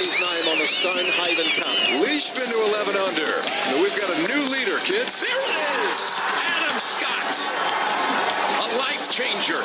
[0.00, 1.76] His name on the Stonehaven Cup.
[2.00, 3.28] Leishman to 11 under.
[3.68, 5.20] Now we've got a new leader, kids.
[5.20, 6.18] There it is!
[6.24, 7.36] Adam Scott!
[8.64, 9.60] A life changer.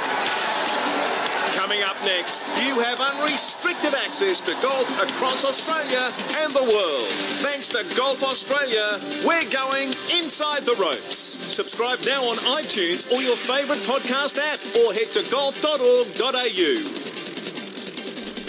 [1.55, 6.11] Coming up next, you have unrestricted access to golf across Australia
[6.43, 7.07] and the world.
[7.39, 11.15] Thanks to Golf Australia, we're going inside the ropes.
[11.15, 17.14] Subscribe now on iTunes or your favourite podcast app or head to golf.org.au.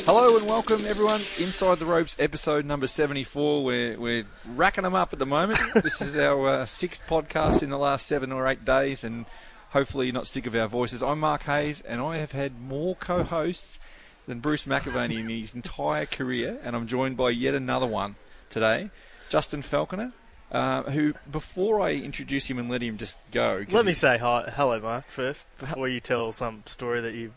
[0.07, 1.21] Hello and welcome everyone.
[1.37, 3.65] Inside the Ropes, episode number 74.
[3.65, 4.25] We're, we're
[4.55, 5.59] racking them up at the moment.
[5.83, 9.27] this is our uh, sixth podcast in the last seven or eight days, and
[9.71, 11.03] hopefully you're not sick of our voices.
[11.03, 13.81] I'm Mark Hayes, and I have had more co hosts
[14.29, 18.15] than Bruce McAvaney in his entire career, and I'm joined by yet another one
[18.49, 18.91] today,
[19.29, 20.13] Justin Falconer.
[20.53, 23.65] Uh, who, before I introduce him and let him just go.
[23.69, 27.33] Let me say hi, hello, Mark, first, before you tell some story that you're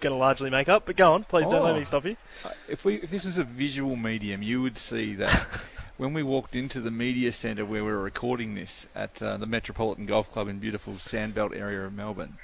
[0.00, 0.86] going to largely make up.
[0.86, 1.78] But go on, please don't let Oh.
[1.78, 2.16] me stop you.
[2.44, 5.46] Uh, if we if this was a visual medium, you would see that
[5.96, 9.46] when we walked into the media centre where we were recording this at uh, the
[9.46, 12.38] Metropolitan Golf Club in beautiful Sandbelt area of Melbourne.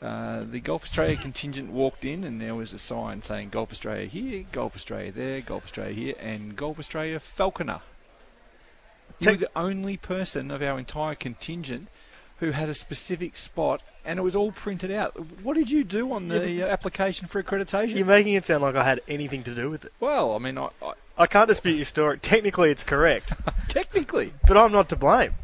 [0.00, 4.06] Uh, the Golf Australia contingent walked in, and there was a sign saying "Golf Australia
[4.06, 7.80] here, Golf Australia there, Golf Australia here, and Golf Australia Falconer."
[9.18, 11.88] You were the only person of our entire contingent
[12.38, 15.42] who had a specific spot, and it was all printed out.
[15.42, 17.96] What did you do on the uh, application for accreditation?
[17.96, 19.92] You're making it sound like I had anything to do with it.
[20.00, 22.18] Well, I mean, I, I, I can't dispute your story.
[22.18, 23.32] Technically, it's correct,
[23.68, 24.32] technically.
[24.46, 25.34] but I'm not to blame.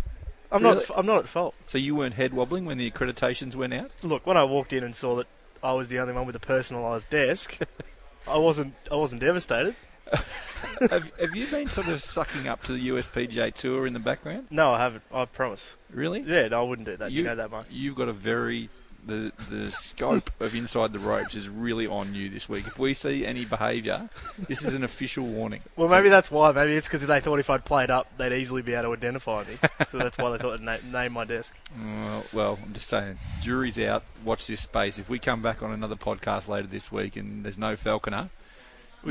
[0.53, 0.77] I'm Really?
[0.77, 0.91] not.
[0.99, 1.55] I'm not at fault.
[1.67, 3.91] So you weren't head wobbling when the accreditations went out?
[4.05, 5.27] Look, when I walked in and saw that
[5.65, 7.59] I was the only one with a personalised desk,
[8.29, 8.75] I wasn't.
[8.91, 9.75] I wasn't devastated.
[10.91, 14.47] have, have you been sort of sucking up to the USPGA Tour in the background?
[14.51, 15.03] No, I haven't.
[15.13, 15.77] I promise.
[15.91, 16.21] Really?
[16.21, 17.13] Yeah, no, I wouldn't do that.
[17.13, 17.67] You, know that, much.
[17.71, 18.69] You've got a very
[19.07, 22.67] the the scope of inside the ropes is really on you this week.
[22.67, 24.09] If we see any behaviour,
[24.49, 25.61] this is an official warning.
[25.77, 26.53] Well, maybe that's why.
[26.53, 29.45] Maybe it's because they thought if I'd played up, they'd easily be able to identify
[29.45, 29.57] me.
[29.91, 31.55] so that's why they thought they'd na- name my desk.
[32.05, 34.05] Well, well, I'm just saying, jury's out.
[34.25, 34.99] Watch this space.
[34.99, 38.31] If we come back on another podcast later this week and there's no Falconer,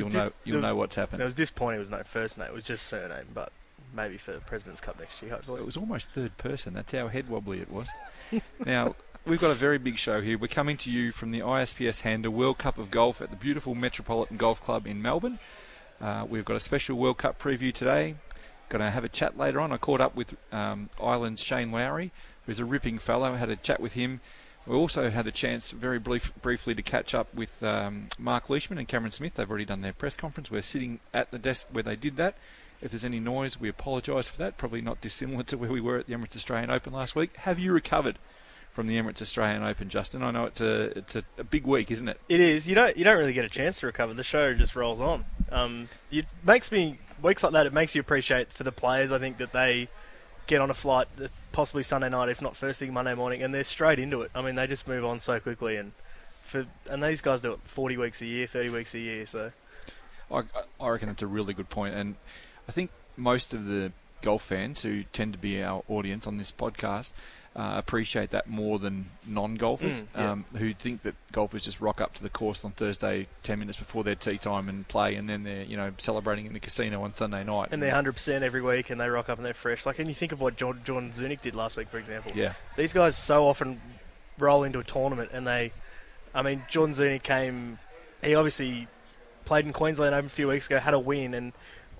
[0.01, 1.21] you'll dis- know you'll the- know what's happened.
[1.21, 1.77] It was disappointing.
[1.77, 2.47] It was no first name.
[2.47, 3.51] It was just surname, but
[3.93, 5.61] maybe for the President's Cup next year, hopefully.
[5.61, 6.73] It was almost third person.
[6.73, 7.87] That's how head wobbly it was.
[8.65, 8.95] now,
[9.25, 10.37] we've got a very big show here.
[10.37, 13.75] We're coming to you from the ISPS Handa World Cup of Golf at the beautiful
[13.75, 15.39] Metropolitan Golf Club in Melbourne.
[16.01, 18.15] Uh, we've got a special World Cup preview today.
[18.69, 19.71] Going to have a chat later on.
[19.71, 22.11] I caught up with um, Ireland's Shane Lowry,
[22.45, 23.33] who's a ripping fellow.
[23.33, 24.19] I had a chat with him.
[24.65, 28.79] We also had the chance, very brief, briefly, to catch up with um, Mark Leishman
[28.79, 29.33] and Cameron Smith.
[29.33, 30.49] They've already done their press conference.
[30.49, 32.35] We're sitting at the desk where they did that.
[32.81, 34.57] If there's any noise, we apologise for that.
[34.57, 37.35] Probably not dissimilar to where we were at the Emirates Australian Open last week.
[37.37, 38.19] Have you recovered
[38.71, 40.23] from the Emirates Australian Open, Justin?
[40.23, 42.19] I know it's a it's a, a big week, isn't it?
[42.27, 42.67] It is.
[42.67, 42.95] You don't.
[42.97, 44.13] You don't really get a chance to recover.
[44.13, 45.25] The show just rolls on.
[45.51, 47.65] Um, it makes me weeks like that.
[47.65, 49.11] It makes you appreciate for the players.
[49.11, 49.87] I think that they
[50.47, 51.07] get on a flight,
[51.53, 54.31] possibly Sunday night, if not first thing Monday morning, and they're straight into it.
[54.35, 55.93] I mean, they just move on so quickly, and
[56.43, 59.25] for and these guys do it 40 weeks a year, 30 weeks a year.
[59.25, 59.51] So
[60.29, 60.43] I,
[60.81, 62.15] I reckon that's a really good point, and
[62.67, 63.93] I think most of the
[64.23, 67.13] golf fans who tend to be our audience on this podcast
[67.55, 70.31] uh, appreciate that more than non-golfers Mm, yeah.
[70.31, 73.77] um, who think that golfers just rock up to the course on Thursday, ten minutes
[73.77, 77.03] before their tea time, and play, and then they're you know celebrating in the casino
[77.03, 77.69] on Sunday night.
[77.71, 79.85] and they're 100 percent every week, and they rock up and they're fresh.
[79.85, 82.31] Like, and you think of what John, John Zunic did last week, for example.
[82.33, 83.79] yeah, these guys so often
[84.39, 85.71] roll into a tournament and they
[86.33, 87.77] I mean John Zunic came
[88.23, 88.87] he obviously
[89.45, 91.53] played in Queensland Open a few weeks ago had a win and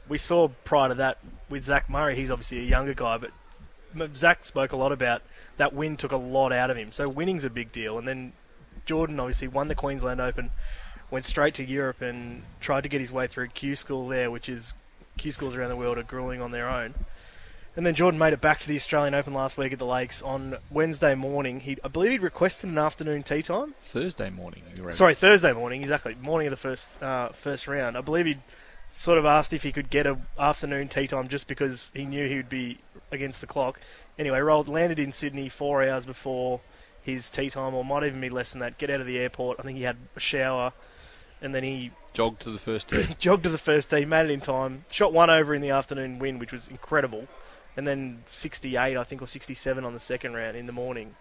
[0.07, 1.17] we saw prior to that
[1.49, 3.31] with Zach Murray he's obviously a younger guy but
[4.15, 5.21] Zach spoke a lot about
[5.57, 8.33] that win took a lot out of him so winning's a big deal and then
[8.85, 10.51] Jordan obviously won the Queensland Open
[11.11, 14.49] went straight to Europe and tried to get his way through Q school there which
[14.49, 14.73] is
[15.17, 16.93] Q schools around the world are grueling on their own
[17.75, 20.21] and then Jordan made it back to the Australian Open last week at the Lakes
[20.21, 21.61] on Wednesday morning.
[21.61, 23.73] He, I believe, he'd requested an afternoon tea time.
[23.81, 24.61] Thursday morning.
[24.91, 27.97] Sorry, Thursday morning, exactly, morning of the first uh, first round.
[27.97, 28.41] I believe he'd
[28.93, 32.29] sort of asked if he could get a afternoon tea time just because he knew
[32.29, 32.79] he would be
[33.11, 33.81] against the clock.
[34.17, 36.61] Anyway, rolled landed in Sydney four hours before
[37.01, 38.77] his tea time, or might even be less than that.
[38.77, 39.59] Get out of the airport.
[39.59, 40.71] I think he had a shower
[41.43, 43.07] and then he Jogged to the first tee.
[43.19, 46.19] jogged to the first tee, made it in time, shot one over in the afternoon
[46.19, 47.27] win, which was incredible,
[47.75, 51.15] and then 68, I think, or 67 on the second round in the morning.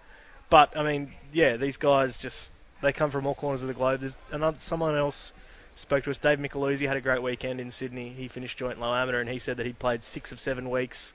[0.48, 2.52] But I mean, yeah, these guys just
[2.82, 4.00] they come from all corners of the globe.
[4.00, 5.32] There's another someone else
[5.74, 6.18] spoke to us.
[6.18, 8.10] Dave Micheluzzi had a great weekend in Sydney.
[8.10, 11.12] He finished joint low amateur, and he said that he'd played six of seven weeks,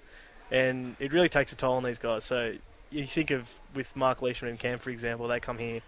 [0.52, 2.24] and it really takes a toll on these guys.
[2.24, 2.54] So
[2.90, 5.82] you think of with Mark Leishman and Cam, for example, they come here.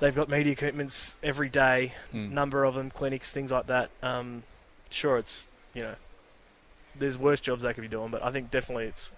[0.00, 2.30] They've got media commitments every day, Mm.
[2.30, 3.90] number of them, clinics, things like that.
[4.02, 4.44] Um,
[4.90, 5.94] sure, it's you know,
[6.96, 9.12] there's worse jobs they could be doing, but I think definitely it's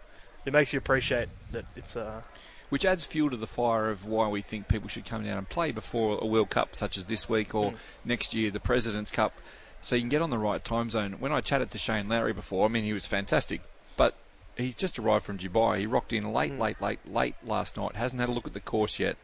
[0.46, 2.22] it makes you appreciate that it's uh,
[2.70, 5.48] which adds fuel to the fire of why we think people should come down and
[5.48, 7.76] play before a World Cup such as this week or Mm.
[8.04, 9.34] next year, the President's Cup,
[9.82, 11.16] so you can get on the right time zone.
[11.20, 13.60] When I chatted to Shane Lowry before, I mean, he was fantastic,
[13.96, 14.14] but
[14.56, 15.78] he's just arrived from Dubai.
[15.78, 16.58] He rocked in late, Mm.
[16.58, 17.96] late, late, late last night.
[17.96, 19.16] Hasn't had a look at the course yet.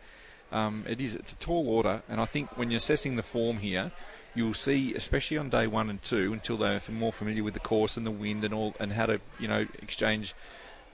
[0.52, 3.58] Um, it is it's a tall order, and I think when you're assessing the form
[3.58, 3.90] here,
[4.34, 7.96] you'll see, especially on day one and two, until they're more familiar with the course
[7.96, 10.34] and the wind and all, and how to you know exchange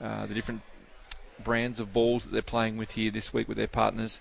[0.01, 0.61] uh, the different
[1.39, 4.19] brands of balls that they're playing with here this week with their partners.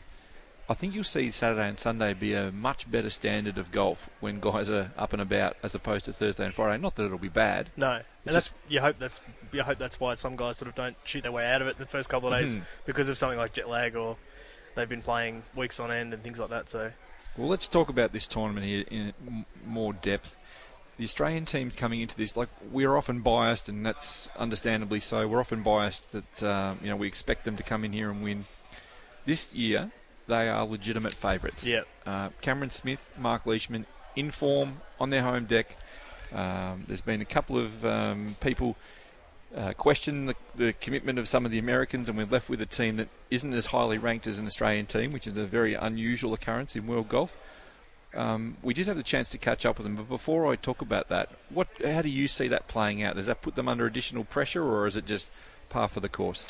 [0.68, 4.38] I think you'll see Saturday and Sunday be a much better standard of golf when
[4.40, 6.80] guys are up and about as opposed to Thursday and Friday.
[6.80, 7.70] Not that it'll be bad.
[7.76, 8.00] no.
[8.24, 9.20] And just- that's you hope that's
[9.52, 11.76] you hope that's why some guys sort of don't shoot their way out of it
[11.78, 12.62] the first couple of days Mhm.
[12.86, 14.16] because of something like jet lag or
[14.76, 16.70] they've been playing weeks on end and things like that.
[16.70, 16.92] So
[17.36, 20.36] Well, let's talk about this tournament here in more depth.
[20.98, 25.26] The Australian teams coming into this, like we're often biased, and that's understandably so.
[25.26, 28.22] We're often biased that um, you know we expect them to come in here and
[28.22, 28.44] win.
[29.24, 29.90] This year,
[30.26, 31.66] they are legitimate favourites.
[31.66, 31.86] Yep.
[32.04, 33.86] Uh, Cameron Smith, Mark Leishman,
[34.16, 35.76] in form on their home deck.
[36.32, 38.76] Um, there's been a couple of um, people
[39.56, 42.66] uh, question the, the commitment of some of the Americans, and we're left with a
[42.66, 46.32] team that isn't as highly ranked as an Australian team, which is a very unusual
[46.32, 47.36] occurrence in world golf.
[48.14, 50.82] Um, we did have the chance to catch up with them, but before I talk
[50.82, 53.16] about that, what, how do you see that playing out?
[53.16, 55.30] Does that put them under additional pressure, or is it just
[55.70, 56.46] par for the course?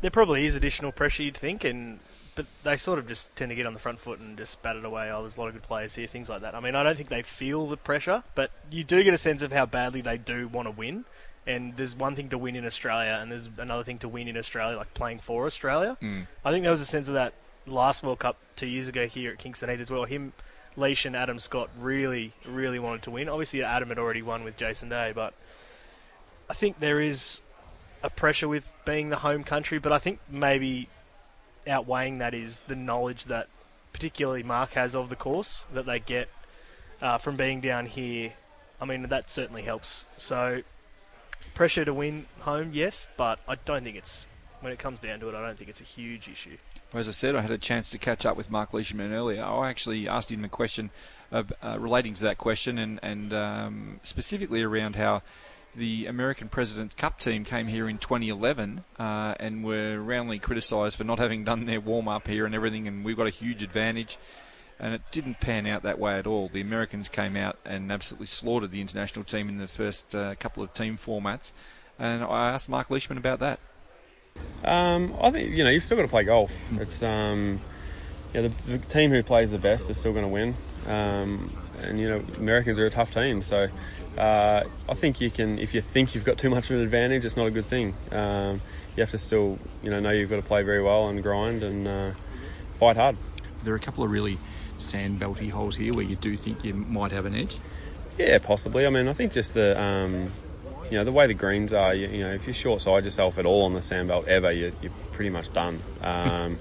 [0.00, 2.00] there probably is additional pressure you'd think, and
[2.34, 4.76] but they sort of just tend to get on the front foot and just bat
[4.76, 5.10] it away.
[5.10, 6.54] Oh, there's a lot of good players here, things like that.
[6.54, 9.40] I mean, I don't think they feel the pressure, but you do get a sense
[9.40, 11.06] of how badly they do want to win.
[11.46, 14.36] And there's one thing to win in Australia, and there's another thing to win in
[14.36, 15.96] Australia, like playing for Australia.
[16.02, 16.26] Mm.
[16.44, 17.32] I think there was a sense of that
[17.66, 20.04] last World Cup two years ago here at Kingston Heath as well.
[20.04, 20.32] Him,
[20.76, 23.28] Leish, and Adam Scott really, really wanted to win.
[23.28, 25.34] Obviously, Adam had already won with Jason Day, but
[26.48, 27.40] I think there is
[28.02, 30.88] a pressure with being the home country, but I think maybe
[31.66, 33.48] outweighing that is the knowledge that
[33.92, 36.28] particularly Mark has of the course that they get
[37.00, 38.34] uh, from being down here.
[38.80, 40.04] I mean, that certainly helps.
[40.18, 40.62] So,
[41.54, 44.26] pressure to win home, yes, but I don't think it's,
[44.60, 46.58] when it comes down to it, I don't think it's a huge issue.
[46.96, 49.44] As I said, I had a chance to catch up with Mark Leishman earlier.
[49.44, 50.90] I actually asked him a question
[51.30, 55.22] uh, uh, relating to that question and, and um, specifically around how
[55.74, 61.04] the American President's Cup team came here in 2011 uh, and were roundly criticised for
[61.04, 64.16] not having done their warm up here and everything, and we've got a huge advantage.
[64.78, 66.48] And it didn't pan out that way at all.
[66.48, 70.62] The Americans came out and absolutely slaughtered the international team in the first uh, couple
[70.62, 71.52] of team formats.
[71.98, 73.58] And I asked Mark Leishman about that.
[74.64, 76.72] Um, I think you know you've still got to play golf.
[76.72, 77.60] It's um,
[78.34, 80.54] yeah, the, the team who plays the best is still going to win.
[80.86, 81.50] Um,
[81.82, 83.68] and you know Americans are a tough team, so
[84.18, 85.58] uh, I think you can.
[85.58, 87.94] If you think you've got too much of an advantage, it's not a good thing.
[88.12, 88.60] Um,
[88.96, 91.62] you have to still you know know you've got to play very well and grind
[91.62, 92.10] and uh,
[92.74, 93.16] fight hard.
[93.62, 94.38] There are a couple of really
[94.78, 97.58] sand belty holes here where you do think you might have an edge.
[98.18, 98.86] Yeah, possibly.
[98.86, 100.32] I mean, I think just the um,
[100.90, 101.94] you know the way the greens are.
[101.94, 104.72] You, you know, if you short side yourself at all on the sandbelt ever, you,
[104.82, 105.80] you're pretty much done.
[106.02, 106.58] Um,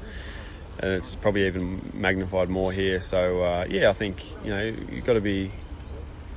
[0.78, 3.00] and it's probably even magnified more here.
[3.00, 5.52] So uh, yeah, I think you know you've got to be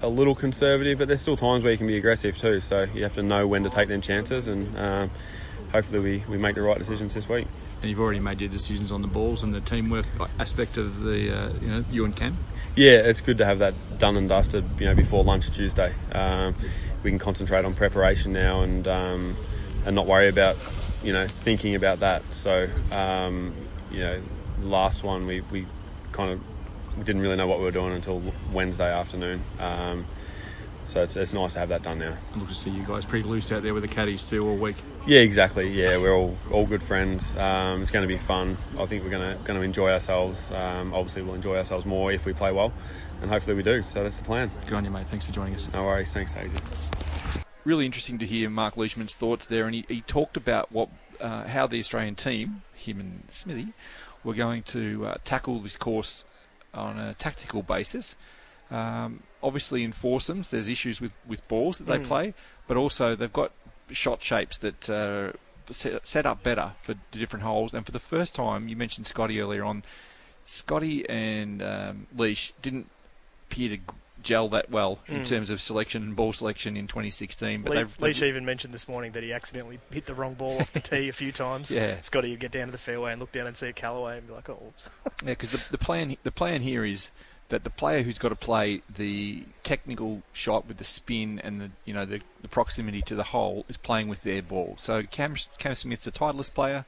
[0.02, 2.61] a little conservative, but there's still times where you can be aggressive too.
[2.61, 5.11] So you have to know when to take them chances, and um,
[5.73, 7.47] hopefully we, we make the right decisions this week.
[7.80, 10.07] And you've already made your decisions on the balls and the teamwork
[10.40, 12.37] aspect of the, uh, you know, you and Cam.
[12.75, 15.95] Yeah, it's good to have that done and dusted, you know, before lunch Tuesday.
[16.11, 16.57] Um,
[17.02, 19.37] we can concentrate on preparation now and um,
[19.87, 20.57] and not worry about,
[21.02, 22.23] you know, thinking about that.
[22.33, 23.55] So, um,
[23.90, 24.21] you know,
[24.62, 25.67] last one we, we
[26.12, 29.43] kind of didn't really know what we were doing until Wednesday afternoon.
[29.61, 30.05] Um,
[30.87, 32.17] so it's, it's nice to have that done now.
[32.35, 34.57] I look to see you guys pretty loose out there with the caddies too all
[34.57, 34.76] week.
[35.07, 35.71] Yeah, exactly.
[35.71, 37.37] Yeah, we're all all good friends.
[37.37, 38.57] Um, it's going to be fun.
[38.78, 40.50] I think we're going to going to enjoy ourselves.
[40.50, 42.73] Um, obviously, we'll enjoy ourselves more if we play well,
[43.22, 43.82] and hopefully we do.
[43.88, 44.50] So that's the plan.
[44.66, 45.06] Good on you, mate.
[45.06, 45.68] Thanks for joining us.
[45.72, 46.12] No worries.
[46.12, 46.56] Thanks, Hazy.
[47.64, 50.88] really interesting to hear Mark Leishman's thoughts there, and he, he talked about what
[51.20, 53.72] uh, how the Australian team, him and Smithy,
[54.25, 56.25] were going to uh, tackle this course
[56.72, 58.14] on a tactical basis.
[58.70, 62.04] Um, obviously, in foursomes, there's issues with, with balls that they Mm.
[62.06, 62.34] play,
[62.66, 63.50] but also they've got
[63.90, 65.32] shot shapes that uh,
[65.72, 67.72] set, set up better for different holes.
[67.75, 69.82] And for the first time, you mentioned Scotty earlier on.
[70.44, 72.88] Scotty and um, Leish didn't
[73.50, 73.78] appear to
[74.23, 75.28] gel that well in Mm.
[75.28, 77.62] terms of selection and ball selection in 2016.
[77.62, 80.35] But Le- they've, Leish they've even mentioned this morning that he accidentally hit the wrong
[80.35, 81.71] ball off the tee a few times.
[81.78, 82.00] Yeah.
[82.00, 84.26] Scotty would get down to the fairway and look down and see a Callaway and
[84.26, 84.87] be like, oh, oops.
[85.23, 87.11] Yeah, because the, the plan the plan here is
[87.49, 91.71] that the player who's got to play the technical shot with the spin and the
[91.87, 94.75] you know the, the proximity to the hole is playing with their ball.
[94.78, 96.85] So Cam Cam Smith's a Titleist player,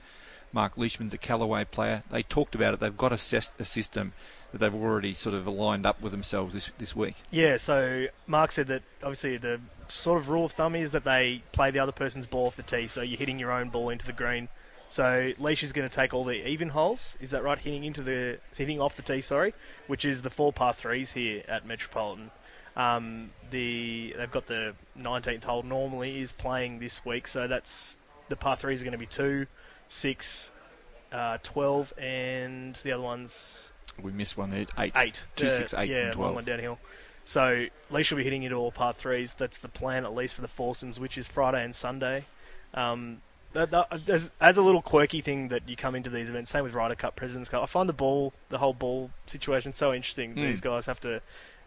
[0.53, 2.03] Mark Leishman's a Callaway player.
[2.11, 2.81] They talked about it.
[2.81, 4.13] They've got a, a system
[4.53, 7.17] that they've already sort of aligned up with themselves this this week.
[7.31, 11.43] Yeah, so Mark said that obviously the sort of rule of thumb is that they
[11.53, 14.07] play the other person's ball off the tee, so you're hitting your own ball into
[14.07, 14.49] the green.
[14.89, 17.17] So Leish is going to take all the even holes.
[17.21, 17.59] Is that right?
[17.59, 19.55] Hitting into the hitting off the tee, sorry,
[19.87, 22.33] which is the four par threes here at Metropolitan.
[22.77, 27.97] Um, the they've got the 19th hole normally is playing this week, so that's
[28.29, 29.47] the par threes are going to be two,
[29.89, 30.51] six,
[31.13, 34.67] uh, 12, and the other ones We missed one there.
[34.79, 34.93] Eight.
[34.97, 35.25] eight.
[35.37, 36.35] Two, Uh, six, eight, yeah, and long twelve.
[36.37, 36.79] one downhill.
[37.25, 39.35] So Leish will be hitting into all par threes.
[39.35, 42.25] That's the plan, at least for the foursomes, which is Friday and Sunday.
[42.75, 43.21] Um,
[43.53, 46.63] that, that, as, as a little quirky thing that you come into these events, same
[46.65, 47.63] with Ryder Cup, Presidents Cup.
[47.63, 50.35] I find the ball, the whole ball situation, so interesting.
[50.35, 50.47] Mm.
[50.47, 51.21] These guys have to,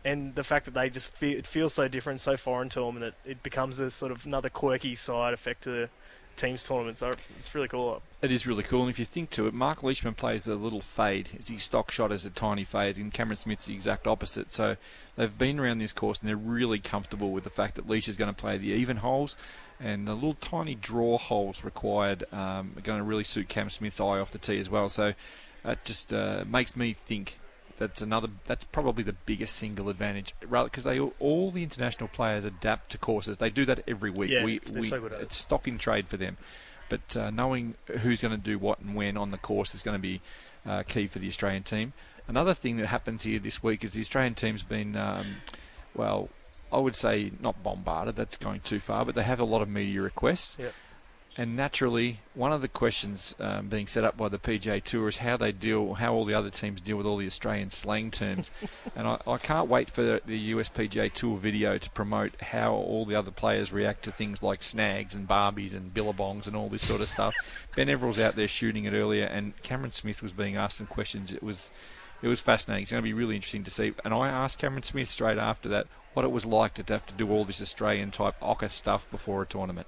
[0.06, 2.96] and the fact that they just feel it feels so different, so foreign to them,
[2.96, 5.90] and it, it becomes a sort of another quirky side effect to the
[6.36, 6.98] teams tournament.
[6.98, 8.02] So it's really cool.
[8.22, 10.64] It is really cool, and if you think to it, Mark Leishman plays with a
[10.64, 11.28] little fade.
[11.28, 14.54] His stock shot is a tiny fade, and Cameron Smith's the exact opposite.
[14.54, 14.78] So
[15.16, 18.16] they've been around this course, and they're really comfortable with the fact that Leish is
[18.16, 19.36] going to play the even holes,
[19.80, 24.00] and the little tiny draw holes required um, are going to really suit Cam Smith's
[24.00, 24.88] eye off the tee as well.
[24.88, 25.14] So
[25.66, 27.40] it just uh, makes me think
[27.88, 28.30] that's another.
[28.46, 32.92] That's probably the biggest single advantage, rather because they all, all the international players adapt
[32.92, 33.38] to courses.
[33.38, 34.32] They do that every week.
[34.32, 35.24] Yeah, we, they're we, so good at it.
[35.24, 36.38] it's stock in trade for them.
[36.90, 39.96] But uh, knowing who's going to do what and when on the course is going
[39.96, 40.22] to be
[40.66, 41.94] uh, key for the Australian team.
[42.28, 45.38] Another thing that happens here this week is the Australian team's been, um,
[45.94, 46.30] well,
[46.72, 48.16] I would say not bombarded.
[48.16, 50.58] That's going too far, but they have a lot of media requests.
[50.58, 50.74] Yep.
[51.36, 55.18] And naturally, one of the questions um, being set up by the PGA Tour is
[55.18, 58.52] how they deal, how all the other teams deal with all the Australian slang terms.
[58.96, 62.74] and I, I can't wait for the, the US PGA Tour video to promote how
[62.74, 66.70] all the other players react to things like snags and barbies and billabongs and all
[66.70, 67.34] this sort of stuff.
[67.76, 71.34] ben Everill's out there shooting it earlier, and Cameron Smith was being asked some questions.
[71.34, 71.72] It was
[72.22, 72.84] it was fascinating.
[72.84, 73.94] It's going to be really interesting to see.
[74.06, 77.14] And I asked Cameron Smith straight after that what it was like to have to
[77.14, 79.88] do all this Australian type ocker stuff before a tournament.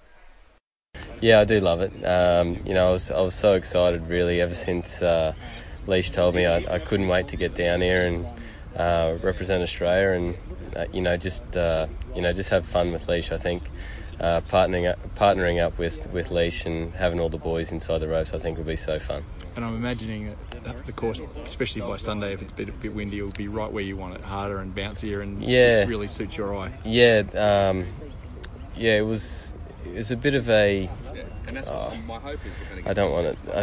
[1.22, 1.92] Yeah, I do love it.
[2.04, 5.34] Um, you know, I was I was so excited really ever since uh,
[5.88, 8.28] Leish told me I, I couldn't wait to get down here and
[8.76, 10.36] uh, represent Australia and
[10.76, 13.32] uh, you know just uh, you know just have fun with Leish.
[13.32, 13.64] I think
[14.20, 18.08] uh, partnering up, partnering up with with Leish and having all the boys inside the
[18.08, 19.24] ropes I think will be so fun.
[19.56, 20.36] And I'm imagining
[20.66, 23.32] that the course, especially by Sunday, if it's a bit, a bit windy, it will
[23.32, 25.86] be right where you want it, harder and bouncier, and Yeah.
[25.86, 26.74] really suits your eye.
[26.84, 27.86] Yeah, um,
[28.76, 29.54] yeah, it was
[29.86, 30.90] it was a bit of a
[31.48, 31.90] And that's Oh.
[31.90, 32.52] what my hope is.
[32.60, 33.38] We're going to I don't want it.
[33.54, 33.62] I,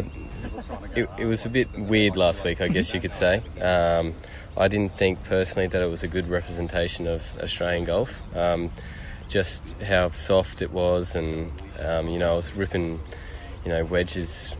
[1.01, 1.09] it.
[1.19, 3.43] It was a bit weird last week, I guess you could say.
[3.61, 4.15] Um,
[4.57, 8.23] I didn't think personally that it was a good representation of Australian golf.
[8.37, 8.71] Um,
[9.29, 11.51] just how soft it was, and
[11.81, 13.01] um, you know, I was ripping,
[13.65, 14.57] you know, wedges,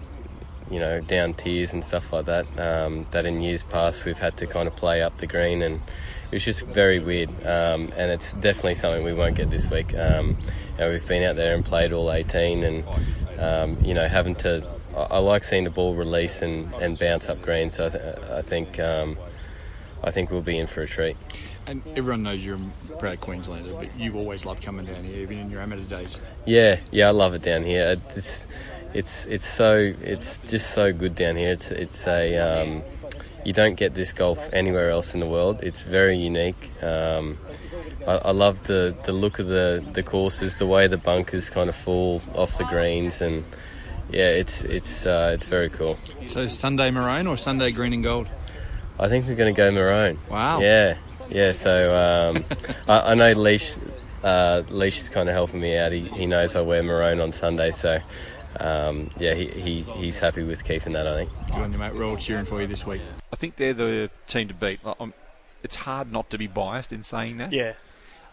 [0.71, 2.47] you know, down tiers and stuff like that.
[2.59, 5.77] Um, that in years past we've had to kind of play up the green, and
[5.77, 7.29] it was just very weird.
[7.47, 9.95] Um, and it's definitely something we won't get this week.
[10.73, 12.85] You know, we've been out there and played all 18, and
[13.39, 14.67] um, you know, having to.
[14.97, 17.71] I, I like seeing the ball release and, and bounce up green.
[17.71, 19.17] So I, th- I think um,
[20.03, 21.17] I think we'll be in for a treat.
[21.67, 25.39] And everyone knows you're a proud Queenslander, but you've always loved coming down here, even
[25.39, 26.19] in your amateur days.
[26.45, 28.01] Yeah, yeah, I love it down here.
[28.17, 28.47] It's
[28.95, 31.53] it's it's so it's just so good down here.
[31.53, 32.83] It's it's a um,
[33.45, 35.61] you don't get this golf anywhere else in the world.
[35.63, 36.71] It's very unique.
[36.83, 37.39] Um,
[38.07, 41.69] I, I love the, the look of the, the courses, the way the bunkers kind
[41.69, 43.45] of fall off the greens, and
[44.11, 45.97] yeah, it's it's uh, it's very cool.
[46.27, 48.29] So Sunday maroon or Sunday green and gold?
[48.99, 50.19] I think we're going to go maroon.
[50.31, 50.61] Wow.
[50.61, 50.97] Yeah,
[51.31, 51.53] yeah.
[51.53, 52.45] So um,
[52.89, 53.79] I, I know Leish.
[54.23, 55.91] Uh, Leish is kind of helping me out.
[55.91, 58.01] He, he knows I wear maroon on Sunday, so
[58.61, 61.07] um, yeah, he, he he's happy with keeping that.
[61.07, 61.31] I think.
[61.47, 61.95] Good on you, mate.
[61.95, 63.01] We're all cheering for you this week.
[63.33, 64.81] I think they're the team to beat.
[64.85, 65.15] I'm-
[65.63, 67.53] it's hard not to be biased in saying that.
[67.53, 67.75] Yeah.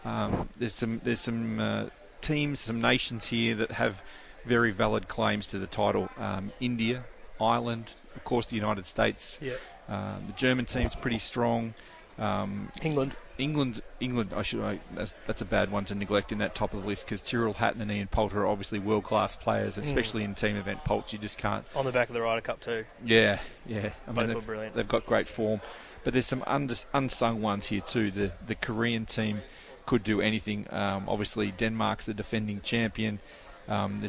[0.04, 1.84] Um, there's some there's some uh,
[2.20, 4.02] teams, some nations here that have
[4.44, 6.08] very valid claims to the title.
[6.18, 7.04] Um, India,
[7.40, 9.38] Ireland, of course, the United States.
[9.42, 9.54] Yeah.
[9.88, 11.74] Uh, the German team's pretty strong.
[12.18, 13.16] Um, England.
[13.38, 14.32] England, England.
[14.36, 14.60] I should.
[14.60, 17.22] I, that's, that's a bad one to neglect in that top of the list because
[17.22, 19.82] Tyrrell Hatton and Ian Poulter are obviously world class players, Mm.
[19.82, 21.12] especially in team event Poults.
[21.14, 21.64] You just can't.
[21.74, 22.84] On the back of the Ryder Cup too.
[23.04, 23.90] Yeah, yeah.
[24.06, 24.74] I Both mean, were brilliant.
[24.76, 25.62] they've got great form,
[26.04, 28.10] but there's some uns- unsung ones here too.
[28.10, 29.42] The the Korean team
[29.86, 30.66] could do anything.
[30.70, 33.20] Um, obviously, Denmark's the defending champion.
[33.68, 34.02] Um,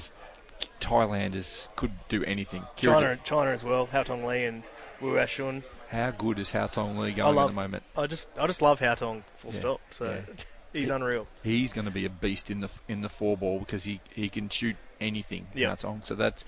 [0.80, 2.64] Thailand is could do anything.
[2.78, 3.88] Kira- China, China as well.
[3.88, 4.64] Haotong Li and
[5.00, 5.64] Wu Ashun.
[5.90, 7.84] How good is Haotong Li going love, at the moment?
[7.98, 9.24] I just, I just love Haotong.
[9.38, 9.82] Full Yeah, stop.
[9.92, 10.44] So yeah.
[10.74, 11.28] he's unreal.
[11.44, 14.30] He's going to be a beast in the in the four ball because he, he
[14.30, 15.48] can shoot anything.
[15.54, 15.76] Yeah.
[15.76, 16.46] So that's.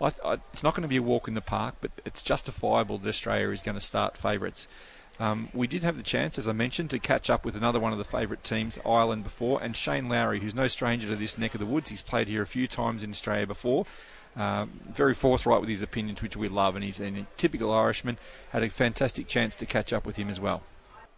[0.00, 2.98] I, I, it's not going to be a walk in the park, but it's justifiable
[2.98, 4.66] that Australia is going to start favourites.
[5.20, 7.92] Um, we did have the chance, as I mentioned, to catch up with another one
[7.92, 11.54] of the favourite teams, Ireland, before, and Shane Lowry, who's no stranger to this neck
[11.54, 11.90] of the woods.
[11.90, 13.86] He's played here a few times in Australia before.
[14.36, 18.18] Um, very forthright with his opinions, which we love, and he's a typical Irishman.
[18.50, 20.62] Had a fantastic chance to catch up with him as well.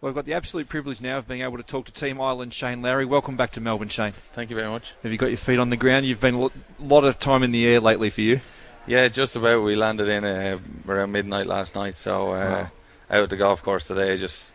[0.01, 2.55] Well, I've got the absolute privilege now of being able to talk to Team Ireland
[2.55, 3.05] Shane Lowry.
[3.05, 4.15] Welcome back to Melbourne, Shane.
[4.33, 4.95] Thank you very much.
[5.03, 6.07] Have you got your feet on the ground?
[6.07, 6.51] You've been a
[6.83, 8.41] lot of time in the air lately for you.
[8.87, 9.63] Yeah, just about.
[9.63, 10.59] We landed in uh,
[10.89, 12.69] around midnight last night, so uh,
[13.11, 14.53] out at the golf course today, just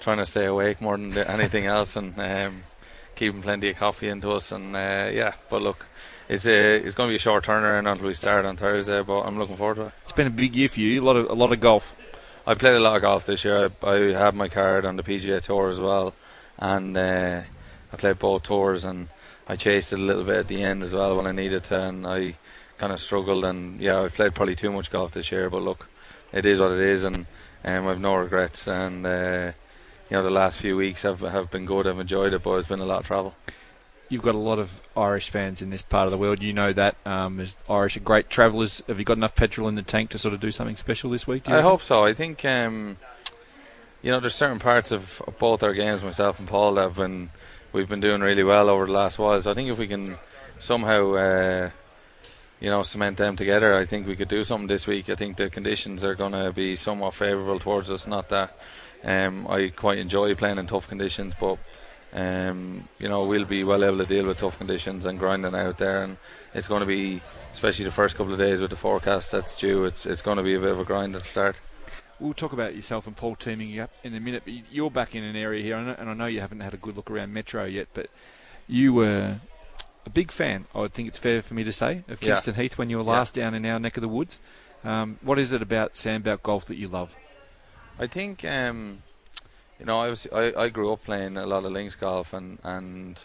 [0.00, 2.64] trying to stay awake more than anything else, and um,
[3.14, 4.50] keeping plenty of coffee into us.
[4.50, 5.86] And uh, yeah, but look,
[6.28, 9.20] it's a, it's going to be a short turnaround until we start on Thursday, but
[9.22, 9.92] I'm looking forward to it.
[10.02, 11.00] It's been a big year for you.
[11.00, 11.94] A lot of a lot of golf.
[12.46, 13.70] I played a lot of golf this year.
[13.82, 16.14] I, I had my card on the PGA Tour as well,
[16.58, 17.42] and uh,
[17.92, 19.08] I played both tours, and
[19.46, 21.80] I chased it a little bit at the end as well when I needed to,
[21.80, 22.36] and I
[22.80, 23.44] kind of struggled.
[23.44, 25.86] And yeah, I've played probably too much golf this year, but look,
[26.32, 27.26] it is what it is, and
[27.64, 28.66] um, I've no regrets.
[28.66, 29.52] And uh,
[30.08, 31.86] you know, the last few weeks have have been good.
[31.86, 33.34] I've enjoyed it, but it's been a lot of travel.
[34.08, 36.42] You've got a lot of Irish fans in this part of the world.
[36.42, 36.96] You know that.
[37.06, 38.82] Um, as Irish are great travellers.
[38.88, 41.28] Have you got enough petrol in the tank to sort of do something special this
[41.28, 41.44] week?
[41.44, 41.70] do you I reckon?
[41.70, 42.00] hope so.
[42.02, 42.96] I think um,
[44.02, 46.96] you know there's certain parts of, of both our games, myself and Paul, that have
[46.96, 47.30] been
[47.72, 49.40] we've been doing really well over the last while.
[49.42, 50.16] So I think if we can
[50.58, 51.70] somehow uh,
[52.60, 55.08] you know cement them together, I think we could do something this week.
[55.08, 58.06] I think the conditions are going to be somewhat favourable towards us.
[58.06, 58.56] Not that
[59.02, 61.58] um, I quite enjoy playing in tough conditions, but
[62.12, 65.78] um, you know we'll be well able to deal with tough conditions and grinding out
[65.78, 66.18] there, and
[66.54, 67.20] it's going to be
[67.52, 69.84] especially the first couple of days with the forecast that's due.
[69.84, 71.56] It's it's going to be a bit of a grind at the start.
[72.18, 74.42] We'll talk about yourself and Paul teaming up in a minute.
[74.44, 76.74] But you're back in an area here, and I- and I know you haven't had
[76.74, 78.10] a good look around Metro yet, but
[78.68, 79.36] you were
[80.10, 80.66] a big fan.
[80.74, 82.30] I think it's fair for me to say of Yeah.
[82.34, 83.10] Kingston Heath when you were Yeah.
[83.18, 84.38] last down in our neck of the woods.
[84.84, 87.14] Um, what is it about Sandbelt golf that you love?
[87.98, 89.02] I think um,
[89.78, 92.58] you know I was I, I grew up playing a lot of links golf and
[92.64, 93.18] and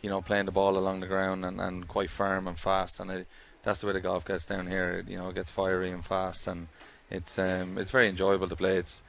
[0.00, 3.10] you know playing the ball along the ground and, and quite firm and fast and
[3.12, 3.24] I,
[3.62, 5.04] that's the way the golf gets down here.
[5.06, 6.68] You know, it gets fiery and fast and
[7.10, 8.76] it's um, it's very enjoyable to play.
[8.78, 9.02] It's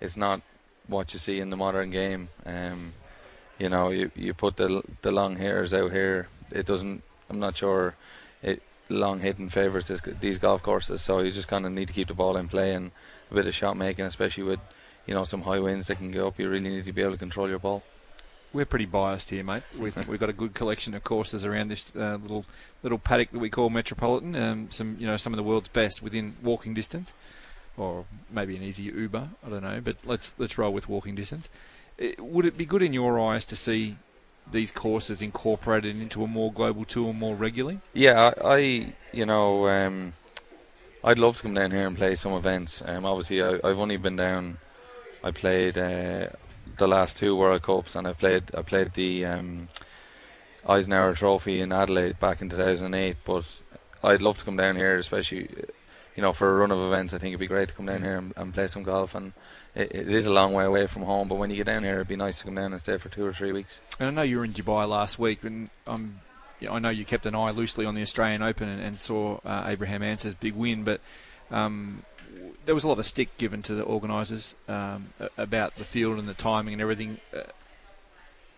[0.00, 0.40] it's not
[0.86, 2.30] what you see in the modern game.
[2.46, 2.94] Um,
[3.58, 6.28] you know, you you put the the long hairs out here.
[6.52, 7.02] It doesn't.
[7.28, 7.94] I'm not sure.
[8.42, 11.00] It long hitting favours this, these golf courses.
[11.00, 12.90] So you just kind of need to keep the ball in play and
[13.30, 14.60] a bit of shot making, especially with
[15.06, 16.38] you know some high winds that can go up.
[16.38, 17.82] You really need to be able to control your ball.
[18.52, 19.62] We're pretty biased here, mate.
[19.78, 22.44] We think we've got a good collection of courses around this uh, little
[22.82, 24.34] little paddock that we call Metropolitan.
[24.34, 27.14] Um, some you know some of the world's best within walking distance,
[27.76, 29.28] or maybe an easy Uber.
[29.44, 31.48] I don't know, but let's let's roll with walking distance.
[32.00, 33.96] Uh, would it be good in your eyes to see
[34.52, 37.80] these courses incorporated into a more global tour more regularly?
[37.92, 40.12] Yeah, I, I you know, um,
[41.02, 42.82] I'd love to come down here and play some events.
[42.84, 44.58] Um, obviously, I, I've only been down.
[45.22, 46.28] I played uh,
[46.76, 49.68] the last two World Cups, and I played I played the um,
[50.66, 53.16] Eisenhower Trophy in Adelaide back in 2008.
[53.24, 53.44] But
[54.02, 55.48] I'd love to come down here, especially
[56.16, 57.14] you know for a run of events.
[57.14, 59.14] I think it'd be great to come down here and, and play some golf.
[59.14, 59.32] And
[59.74, 61.96] it, it is a long way away from home, but when you get down here,
[61.96, 63.80] it'd be nice to come down and stay for two or three weeks.
[63.98, 66.20] And I know you were in Dubai last week, and um,
[66.68, 69.64] I know you kept an eye loosely on the Australian Open and, and saw uh,
[69.66, 71.00] Abraham Ancer's big win, but
[71.50, 72.04] um,
[72.64, 76.28] there was a lot of stick given to the organisers um, about the field and
[76.28, 77.20] the timing and everything.
[77.34, 77.42] Uh,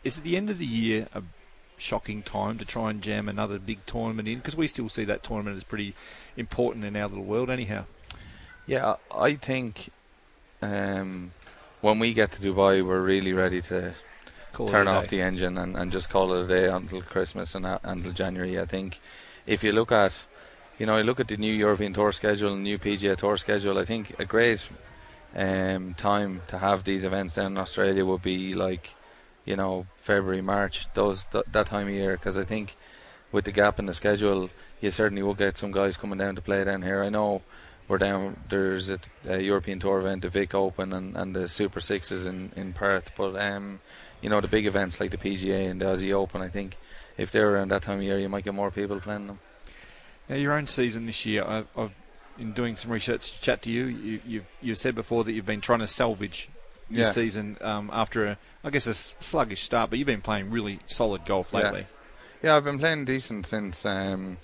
[0.05, 1.23] is it the end of the year a
[1.77, 4.39] shocking time to try and jam another big tournament in?
[4.39, 5.95] Because we still see that tournament as pretty
[6.37, 7.85] important in our little world, anyhow.
[8.67, 9.91] Yeah, I think
[10.63, 11.33] um,
[11.81, 13.95] when we get to Dubai, we're really ready to
[14.53, 17.67] Call turn off the engine and, and just call it a day until Christmas and
[17.67, 18.59] a- until January.
[18.61, 19.01] I think
[19.47, 20.13] if you look at,
[20.79, 23.79] you know, you look at the new European Tour schedule and new PGA Tour schedule.
[23.79, 24.69] I think a great
[25.35, 28.95] um, time to have these events down in Australia would be like,
[29.45, 32.13] you know, February, March, those th- that time of year.
[32.13, 32.77] Because I think
[33.33, 36.43] with the gap in the schedule, you certainly will get some guys coming down to
[36.43, 37.03] play down here.
[37.03, 37.43] I know
[37.89, 38.37] we're down.
[38.49, 42.53] There's a, a European Tour event, the Vic Open, and, and the Super Sixes in
[42.57, 43.11] in Perth.
[43.17, 43.81] But um,
[44.21, 46.41] you know the big events like the PGA and the Aussie Open.
[46.41, 46.77] I think
[47.19, 49.41] if they're around that time of year, you might get more people playing them.
[50.29, 51.93] Now, your own season this year, I, I've
[52.39, 55.61] in doing some research, chat to you, you you've you've said before that you've been
[55.61, 56.49] trying to salvage
[56.89, 57.11] your Yeah.
[57.11, 61.25] season um, after a, I guess, a sluggish start, but you've been playing really solid
[61.25, 61.87] golf lately.
[62.43, 62.51] Yeah.
[62.51, 64.39] yeah, I've been playing decent since, um,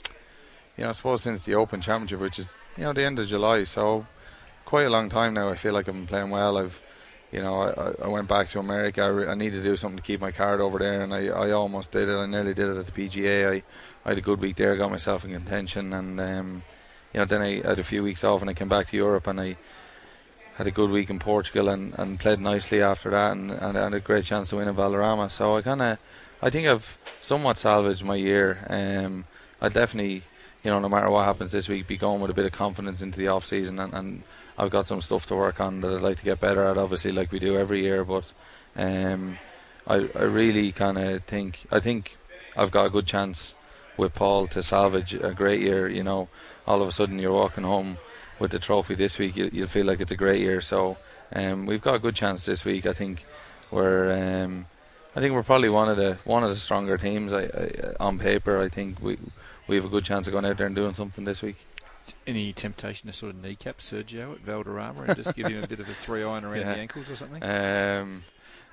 [0.77, 3.27] you know, I suppose since the Open Championship, which is you know the end of
[3.27, 3.65] July.
[3.65, 4.07] So
[4.65, 5.51] quite a long time now.
[5.51, 6.57] I feel like I've been playing well.
[6.57, 6.81] I've,
[7.33, 9.03] you know, I, I- went back to America.
[9.03, 11.27] I, re- I need to do something to keep my card over there, and I,
[11.27, 12.17] I almost did it.
[12.17, 13.51] I nearly did it at the PGA.
[13.51, 13.63] I,
[14.05, 16.63] I had a good week there, got myself in contention, and um,
[17.13, 19.27] you know, then I had a few weeks off, and I came back to Europe,
[19.27, 19.57] and I
[20.57, 23.95] had a good week in Portugal, and, and played nicely after that, and, and had
[23.95, 25.29] a great chance to win in Valderrama.
[25.31, 25.99] So I kind of,
[26.41, 28.65] I think I've somewhat salvaged my year.
[28.69, 29.25] Um,
[29.61, 30.23] I definitely,
[30.69, 33.01] you know, no matter what happens this week, be going with a bit of confidence
[33.01, 34.23] into the off season, and, and
[34.59, 36.77] I've got some stuff to work on that I'd like to get better at.
[36.77, 38.25] Obviously, like we do every year, but
[38.77, 39.39] um,
[39.87, 42.19] I I really kind of think I think
[42.55, 43.55] I've got a good chance
[43.97, 45.89] with Paul to salvage a great year.
[45.89, 46.29] You know,
[46.67, 47.97] all of a sudden you're walking home
[48.39, 50.61] with the trophy this week, you, you'll feel like it's a great year.
[50.61, 50.99] So
[51.33, 52.85] um, we've got a good chance this week.
[52.85, 53.25] I think
[53.71, 54.67] we're um,
[55.17, 57.33] I think we're probably one of the one of the stronger teams.
[57.33, 59.17] I, I, on paper, I think we
[59.69, 61.57] we have a good chance of going out there and doing something this week.
[62.27, 65.79] Any temptation to sort of kneecap Sergio at Valderrama and just give him a bit
[65.81, 66.73] of a three iron around Yeah.
[66.75, 67.43] the ankles or something?
[67.43, 68.25] Um,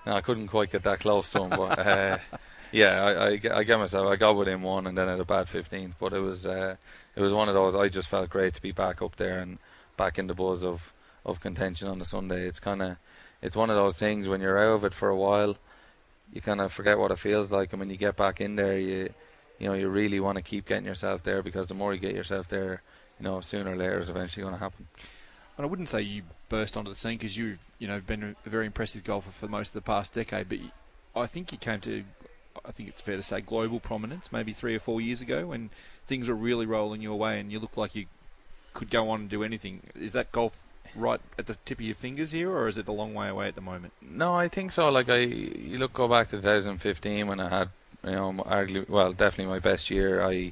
[0.05, 2.17] no, I couldn't quite get that close to him, but uh,
[2.71, 4.07] yeah, I, I, I get myself.
[4.07, 5.93] I got within one, and then had a bad 15th.
[5.99, 6.75] But it was uh,
[7.15, 7.75] it was one of those.
[7.75, 9.57] I just felt great to be back up there and
[9.97, 10.93] back in the buzz of,
[11.25, 12.45] of contention on the Sunday.
[12.47, 12.97] It's kind of
[13.41, 15.57] it's one of those things when you're out of it for a while,
[16.31, 18.79] you kind of forget what it feels like, and when you get back in there,
[18.79, 19.09] you
[19.59, 22.15] you know you really want to keep getting yourself there because the more you get
[22.15, 22.81] yourself there,
[23.19, 24.87] you know sooner or later it's eventually going to happen.
[25.57, 28.49] And I wouldn't say you burst onto the scene because you've you know been a
[28.49, 30.59] very impressive golfer for most of the past decade, but
[31.15, 32.03] I think you came to,
[32.65, 35.69] I think it's fair to say, global prominence maybe three or four years ago when
[36.07, 38.05] things were really rolling your way and you looked like you
[38.73, 39.81] could go on and do anything.
[39.95, 40.61] Is that golf
[40.95, 43.47] right at the tip of your fingers here, or is it a long way away
[43.47, 43.93] at the moment?
[44.01, 44.89] No, I think so.
[44.89, 47.69] Like I, you look go back to 2015 when I had,
[48.05, 50.21] you know, arguably, well, definitely my best year.
[50.23, 50.51] I,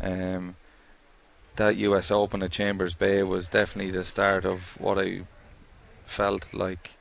[0.00, 0.56] um,
[1.56, 2.10] that U.S.
[2.10, 5.22] Open at Chambers Bay was definitely the start of what I
[6.04, 6.92] felt like.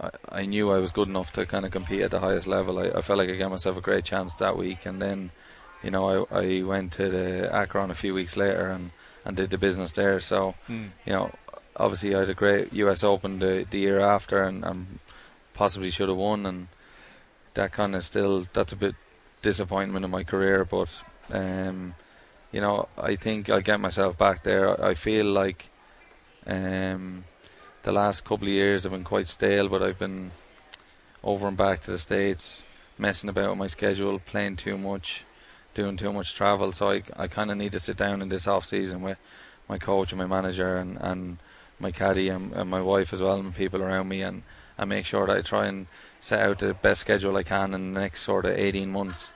[0.00, 2.78] I, I knew I was good enough to kind of compete at the highest level.
[2.78, 5.30] I, I felt like I gave myself a great chance that week, and then,
[5.82, 8.90] you know, I, I went to the Akron a few weeks later and,
[9.24, 10.20] and did the business there.
[10.20, 10.88] So, Hmm.
[11.06, 11.32] you know,
[11.76, 13.02] obviously I had a great U.S.
[13.04, 14.98] Open the, the year after, and, and
[15.54, 16.68] possibly should have won, and
[17.54, 18.94] that kind of still that's a bit
[19.42, 20.64] disappointment in my career.
[20.64, 20.88] But
[21.30, 21.94] um,
[22.52, 24.82] you know, I think I'll get myself back there.
[24.82, 25.70] I feel like
[26.46, 27.24] um,
[27.82, 30.32] the last couple of years have been quite stale, but I've been
[31.22, 32.62] over and back to the states,
[32.98, 35.24] messing about with my schedule, playing too much,
[35.74, 36.72] doing too much travel.
[36.72, 39.18] So I I kind of need to sit down in this off season with
[39.68, 41.38] my coach and my manager and and
[41.78, 44.42] my caddy and, and my wife as well and people around me and,
[44.80, 45.86] and make sure that I try and
[46.22, 49.32] set out the best schedule I can in the next sort of 18 months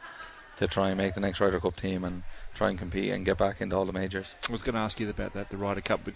[0.57, 2.23] to try and make the next Ryder Cup team and
[2.55, 4.35] try and compete and get back into all the majors.
[4.49, 6.15] I was going to ask you about that, the Ryder Cup, but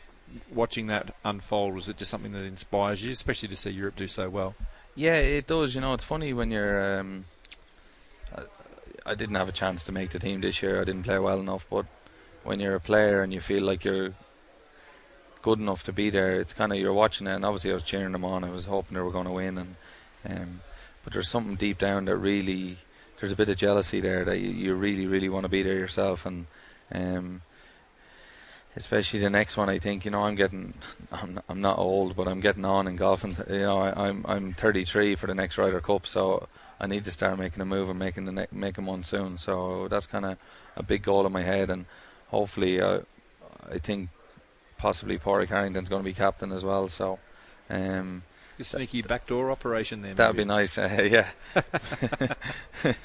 [0.50, 4.08] watching that unfold, was it just something that inspires you, especially to see Europe do
[4.08, 4.54] so well?
[4.94, 5.74] Yeah, it does.
[5.74, 6.98] You know, it's funny when you're.
[6.98, 7.26] Um,
[8.34, 8.42] I,
[9.04, 10.80] I didn't have a chance to make the team this year.
[10.80, 11.66] I didn't play well enough.
[11.68, 11.84] But
[12.44, 14.14] when you're a player and you feel like you're
[15.42, 17.34] good enough to be there, it's kind of you're watching it.
[17.34, 18.44] And obviously, I was cheering them on.
[18.44, 19.58] I was hoping they were going to win.
[19.58, 19.76] And
[20.28, 20.60] um,
[21.04, 22.78] but there's something deep down that really
[23.20, 25.78] there's a bit of jealousy there that you, you really, really want to be there
[25.78, 26.24] yourself.
[26.24, 26.46] And
[26.92, 27.42] um,
[28.78, 29.68] especially the next one.
[29.68, 30.74] I think you know I'm getting
[31.10, 34.24] I'm I'm not old, but I'm getting on in golf, and you know I, I'm
[34.26, 36.48] I'm 33 for the next Ryder Cup, so
[36.80, 39.36] I need to start making a move and making the ne- making one soon.
[39.36, 40.38] So that's kind of
[40.76, 41.86] a big goal in my head, and
[42.28, 43.00] hopefully uh,
[43.68, 44.10] I think
[44.78, 46.88] possibly Padraig Harrington's going to be captain as well.
[46.88, 47.18] So.
[47.68, 48.22] Um,
[48.58, 50.14] A sneaky backdoor operation there.
[50.14, 50.78] That'd be nice.
[50.78, 51.08] Uh,
[51.54, 52.34] yeah.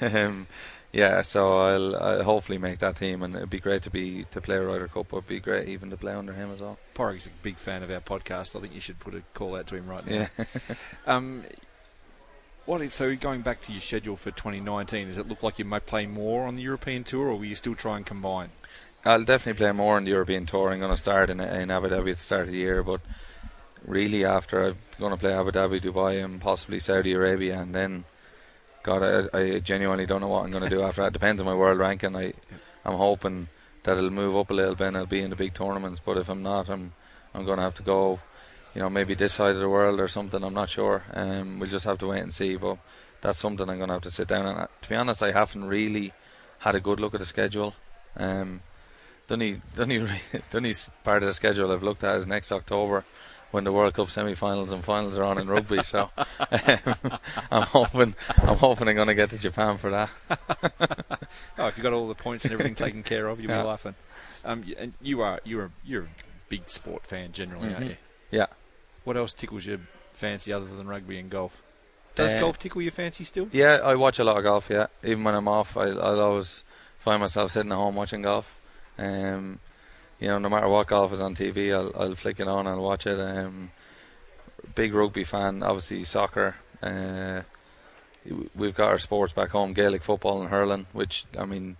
[0.00, 0.46] um,
[0.92, 1.22] yeah.
[1.22, 4.56] So I'll, I'll hopefully make that team, and it'd be great to be to play
[4.56, 5.12] a Ryder Cup.
[5.12, 6.78] It'd be great even to play under him as well.
[6.94, 8.56] Padraig's a big fan of our podcast.
[8.56, 10.28] I think you should put a call out to him right now.
[10.38, 10.44] Yeah.
[11.06, 11.44] um,
[12.66, 15.66] what is, so going back to your schedule for 2019, does it look like you
[15.66, 18.50] might play more on the European Tour, or will you still try and combine?
[19.04, 20.72] I'll definitely play more in the European Tour.
[20.72, 23.00] I'm going to start in, in Abu Dhabi at the start of the year, but
[23.86, 28.04] really after I'm going to play Abu Dhabi, Dubai, and possibly Saudi Arabia, and then
[28.84, 31.12] God, I, I genuinely don't know what I'm going to do after that.
[31.12, 32.14] Depends on my world ranking.
[32.14, 32.34] I,
[32.84, 33.48] I'm hoping
[33.82, 36.00] that it'll move up a little bit and I'll be in the big tournaments.
[36.04, 36.92] But if I'm not, I'm,
[37.34, 38.20] I'm going to have to go,
[38.74, 40.44] you know, maybe this side of the world or something.
[40.44, 41.02] I'm not sure.
[41.14, 42.56] Um, we'll just have to wait and see.
[42.56, 42.76] But
[43.22, 44.68] that's something I'm going to have to sit down and.
[44.82, 46.12] To be honest, I haven't really
[46.58, 47.74] had a good look at the schedule.
[48.16, 48.60] Um,
[49.28, 49.98] the only, the only,
[50.50, 53.04] the only part of the schedule I've looked at is next October
[53.54, 55.80] when the World Cup semi-finals and finals are on in rugby.
[55.84, 56.94] So um,
[57.52, 60.10] I'm hoping I'm hoping I'm going to get to Japan for that.
[61.58, 63.62] oh, if you got all the points and everything taken care of, you'll yeah.
[63.62, 63.94] be laughing.
[64.44, 66.08] Um, and you are you're a, you're a
[66.48, 67.76] big sport fan generally, mm-hmm.
[67.76, 67.96] aren't you?
[68.32, 68.46] Yeah.
[69.04, 69.78] What else tickles your
[70.12, 71.62] fancy other than rugby and golf?
[72.16, 73.48] Does uh, golf tickle your fancy still?
[73.52, 74.66] Yeah, I watch a lot of golf.
[74.68, 76.64] Yeah, even when I'm off, I, I'll always
[76.98, 78.52] find myself sitting at home watching golf.
[78.98, 79.60] Um,
[80.20, 82.80] you know, no matter what golf is on TV, I'll, I'll flick it on and
[82.80, 83.18] watch it.
[83.18, 83.72] Um,
[84.74, 86.56] big rugby fan, obviously soccer.
[86.82, 87.42] Uh,
[88.54, 91.76] we've got our sports back home, Gaelic football and hurling, which I mean,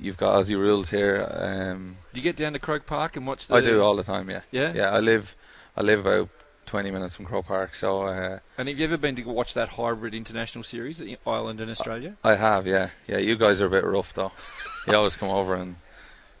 [0.00, 1.28] you've got Aussie rules here.
[1.30, 3.46] Um, do you get down to Croke Park and watch?
[3.46, 3.54] the...
[3.54, 4.30] I do all the time.
[4.30, 4.42] Yeah.
[4.50, 4.72] Yeah.
[4.74, 4.90] Yeah.
[4.90, 5.34] I live,
[5.76, 6.28] I live about
[6.66, 7.74] 20 minutes from Croke Park.
[7.74, 8.02] So.
[8.02, 12.16] Uh, and have you ever been to watch that hybrid international series, Ireland and Australia?
[12.22, 12.66] I have.
[12.66, 12.90] Yeah.
[13.06, 13.18] Yeah.
[13.18, 14.32] You guys are a bit rough though.
[14.86, 15.76] you always come over and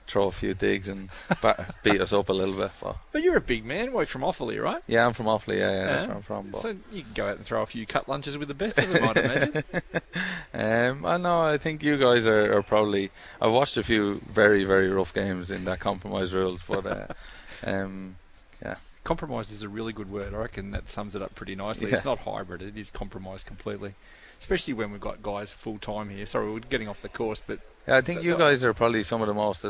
[0.08, 1.10] throw a few digs and
[1.82, 2.72] beat us up a little bit.
[2.80, 4.82] But, but you're a big man, away from Offaly, right?
[4.86, 5.58] Yeah, I'm from Offaly.
[5.58, 6.50] Yeah, yeah, yeah, that's where I'm from.
[6.50, 6.62] But.
[6.62, 8.88] So you can go out and throw a few cut lunches with the best of
[8.88, 9.64] them, I'd imagine.
[10.54, 11.42] um, I know.
[11.42, 13.10] I think you guys are, are, probably.
[13.40, 17.06] I've watched a few very, very rough games in that compromise rules, but uh,
[17.62, 18.16] um,
[18.62, 18.76] yeah.
[19.04, 20.34] Compromise is a really good word.
[20.34, 21.88] I reckon that sums it up pretty nicely.
[21.88, 21.94] Yeah.
[21.94, 23.94] It's not hybrid; it is compromise completely
[24.40, 26.26] especially when we've got guys full time here.
[26.26, 29.22] Sorry, we're getting off the course, but yeah, I think you guys are probably some
[29.22, 29.64] of the most.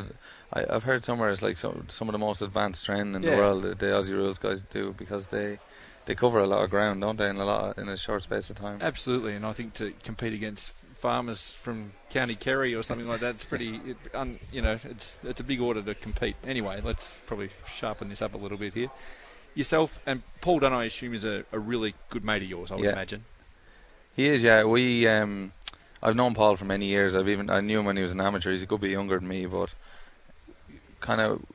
[0.53, 3.31] I, have heard somewhere it's like some some of the most advanced training in yeah.
[3.31, 3.63] the world.
[3.63, 5.59] The Aussie rules guys do because they
[6.07, 8.23] they cover a lot of ground, don't they, in a lot of, in a short
[8.23, 8.79] space of time.
[8.81, 13.37] Absolutely, and I think to compete against farmers from County Kerry or something like that,
[13.37, 13.77] it's pretty.
[13.87, 16.37] It, un, you know, it's it's a big order to compete.
[16.45, 18.91] Anyway, let's probably sharpen this up a little bit here.
[19.55, 22.73] Yourself and Paul Dunne, I assume, is a, a really good mate of yours.
[22.73, 22.93] I would yeah.
[22.93, 23.25] imagine.
[24.19, 24.65] He is, yeah.
[24.65, 25.53] We, um,
[26.03, 27.15] I've known Paul for many years.
[27.15, 28.51] I've even I knew him when he was an amateur.
[28.51, 29.73] He's a good bit younger than me, but
[30.99, 31.47] kind of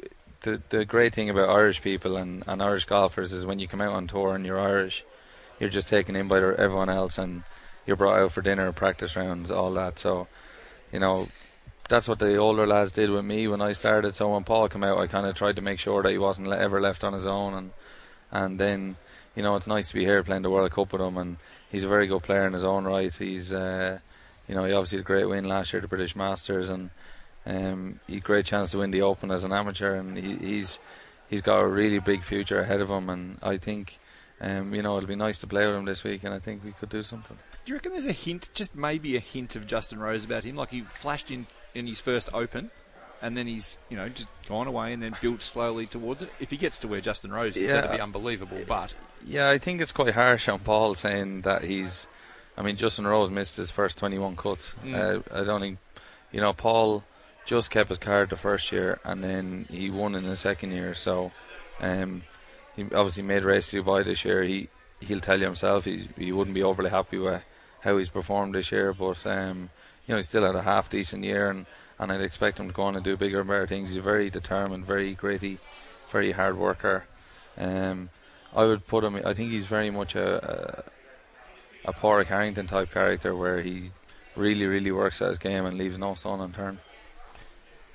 [0.43, 3.81] the the great thing about Irish people and, and Irish golfers is when you come
[3.81, 5.03] out on tour and you're Irish,
[5.59, 7.43] you're just taken in by everyone else and
[7.85, 9.99] you're brought out for dinner, practice rounds, all that.
[9.99, 10.29] So,
[10.89, 11.27] you know,
[11.89, 14.15] that's what the older lads did with me when I started.
[14.15, 16.47] So when Paul came out, I kind of tried to make sure that he wasn't
[16.47, 17.71] ever left on his own, and
[18.31, 18.95] and then
[19.35, 21.35] you know it's nice to be here playing the World Cup with him and
[21.73, 23.13] he's a very good player in his own right.
[23.13, 23.99] He's, uh,
[24.47, 26.91] you know, he obviously had a great win last year, at the British Masters, and
[27.45, 30.35] um, he had a great chance to win the Open as an amateur, and he,
[30.35, 30.79] he's
[31.29, 33.99] he's got a really big future ahead of him, and I think.
[34.41, 36.65] Um, you know, it'll be nice to play with him this week, and I think
[36.65, 37.37] we could do something.
[37.63, 40.57] Do you reckon there's a hint, just maybe a hint of Justin Rose about him?
[40.57, 42.69] Like he flashed in in his first Open,
[43.23, 46.29] and then he's you know just gone away and then built slowly towards it.
[46.39, 47.75] If he gets to where Justin Rose is, yeah.
[47.75, 48.59] that'd be unbelievable.
[48.67, 48.93] But
[49.25, 52.05] yeah, I think it's quite harsh on Paul saying that he's.
[52.55, 54.75] I mean, Justin Rose missed his first 21 cuts.
[54.85, 54.93] Mm.
[54.93, 55.79] Uh, I don't think,
[56.31, 57.03] you know, Paul
[57.47, 60.93] just kept his card the first year and then he won in the second year.
[60.93, 61.31] So,
[61.79, 62.21] um,
[62.75, 64.43] he obviously made race to Dubai this year.
[64.43, 67.41] He he'll tell you himself he he wouldn't be overly happy with
[67.79, 69.71] how he's performed this year, but um,
[70.05, 71.65] you know, he still had a half decent year and
[71.99, 73.89] and I'd expect him to go on and do bigger and better things.
[73.89, 75.59] He's a very determined, very gritty,
[76.09, 77.05] very hard worker.
[77.57, 78.09] Um,
[78.55, 79.15] I would put him.
[79.25, 80.83] I think he's very much a
[81.85, 83.91] a, a Padraig Harrington type character, where he
[84.35, 86.79] really, really works at his game and leaves no stone unturned.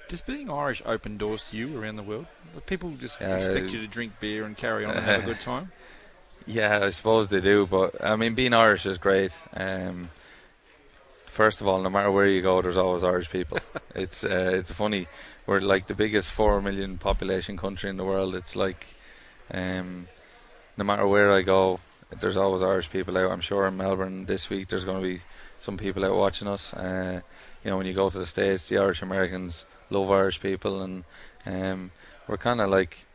[0.08, 2.26] Does being Irish open doors to you around the world?
[2.66, 5.40] People just uh, expect you to drink beer and carry on and have a good
[5.40, 5.70] time.
[6.46, 9.32] Yeah, I suppose they do, but I mean, being Irish is great.
[9.52, 10.10] Um,
[11.38, 13.58] first of all, no matter where you go, there's always Irish people.
[13.94, 15.06] it's uh, it's funny.
[15.46, 18.34] We're like the biggest four million population country in the world.
[18.34, 18.82] It's like
[19.52, 20.08] um,
[20.76, 21.78] no matter where I go,
[22.20, 23.30] there's always Irish people out.
[23.30, 25.20] I'm sure in Melbourne this week there's going to be
[25.60, 26.74] some people out watching us.
[26.74, 27.20] Uh,
[27.62, 31.04] you know, when you go to the States, the Irish Americans love Irish people, and
[31.46, 31.92] um,
[32.26, 33.06] we're kind of like.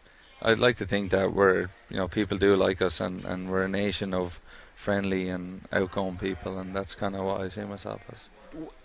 [0.45, 3.63] I'd like to think that we're, you know, people do like us, and, and we're
[3.63, 4.41] a nation of
[4.83, 8.27] friendly and outgoing people, and that's kind of what I see myself as.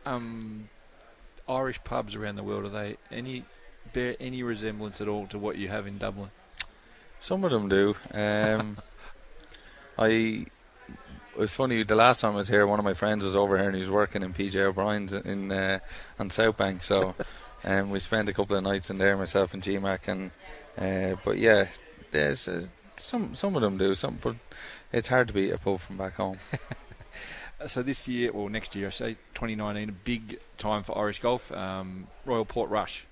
[0.06, 0.68] Um,
[1.48, 3.44] Irish pubs around the world are they any
[3.92, 6.30] bear any resemblance at all to what you have in Dublin?
[7.18, 7.96] Some of them do.
[8.12, 8.78] Um,
[9.98, 10.46] I.
[11.34, 11.82] It was funny.
[11.84, 13.80] The last time I was here, one of my friends was over here and he
[13.80, 15.78] was working in PJ O'Brien's in uh,
[16.18, 16.82] on South Bank.
[16.82, 17.14] So,
[17.64, 20.30] um, we spent a couple of nights in there, myself and GMAC, and
[20.76, 21.68] uh, but yeah,
[22.10, 22.66] there's uh,
[22.98, 24.36] some some of them do some, but
[24.92, 26.38] it's hard to beat a pub from back home.
[27.66, 31.50] so this year, or next year, I say 2019, a big time for Irish golf.
[31.52, 33.04] Um, Royal Portrush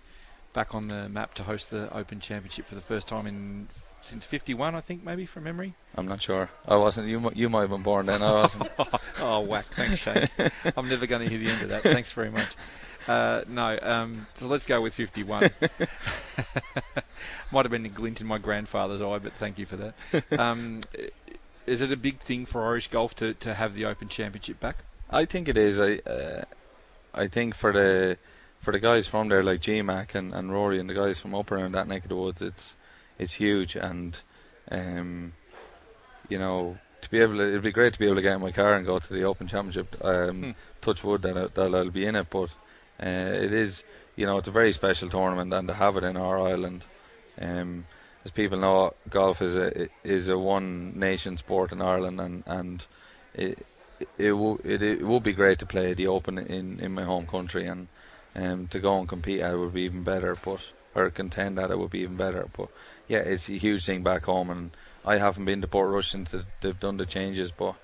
[0.52, 3.68] back on the map to host the Open Championship for the first time in
[4.02, 5.74] since '51, I think, maybe from memory.
[5.96, 6.50] I'm not sure.
[6.66, 7.08] I wasn't.
[7.08, 8.22] You you might have been born then.
[8.22, 8.70] I wasn't.
[9.20, 9.64] oh, whack!
[9.66, 10.28] Thanks, Shane.
[10.76, 11.82] I'm never going to hear the end of that.
[11.82, 12.48] Thanks very much.
[13.06, 15.50] Uh, no, um, so let's go with 51.
[17.52, 19.94] Might have been a glint in my grandfather's eye, but thank you for that.
[20.38, 20.80] Um,
[21.66, 24.78] is it a big thing for Irish golf to, to have the Open Championship back?
[25.10, 25.80] I think it is.
[25.80, 26.44] I uh,
[27.14, 28.18] I think for the
[28.60, 31.34] for the guys from there like G Mac and, and Rory and the guys from
[31.34, 32.76] up around that neck of the woods, it's
[33.18, 34.20] it's huge and
[34.70, 35.32] um,
[36.28, 38.40] you know to be able to, it'd be great to be able to get in
[38.40, 39.94] my car and go to the Open Championship.
[40.04, 40.50] Um, Hmm.
[40.80, 42.50] Touch wood that, I, that I'll be in it, but
[42.98, 43.84] it is
[44.16, 46.84] you know it's a very special tournament and to have it in our island.
[47.40, 47.86] Um,
[48.24, 52.84] as people know, golf is a is a one nation sport in Ireland, and and
[53.34, 53.58] it
[54.18, 54.32] it
[54.64, 57.88] it, it would be great to play the Open in, in my home country, and
[58.34, 60.36] um, to go and compete at it would be even better.
[60.42, 60.60] But
[60.94, 62.48] or contend at it would be even better.
[62.56, 62.68] But
[63.06, 64.70] yeah, it's a huge thing back home, and
[65.04, 67.52] I haven't been to Portrush since they- they've done the changes.
[67.52, 67.74] But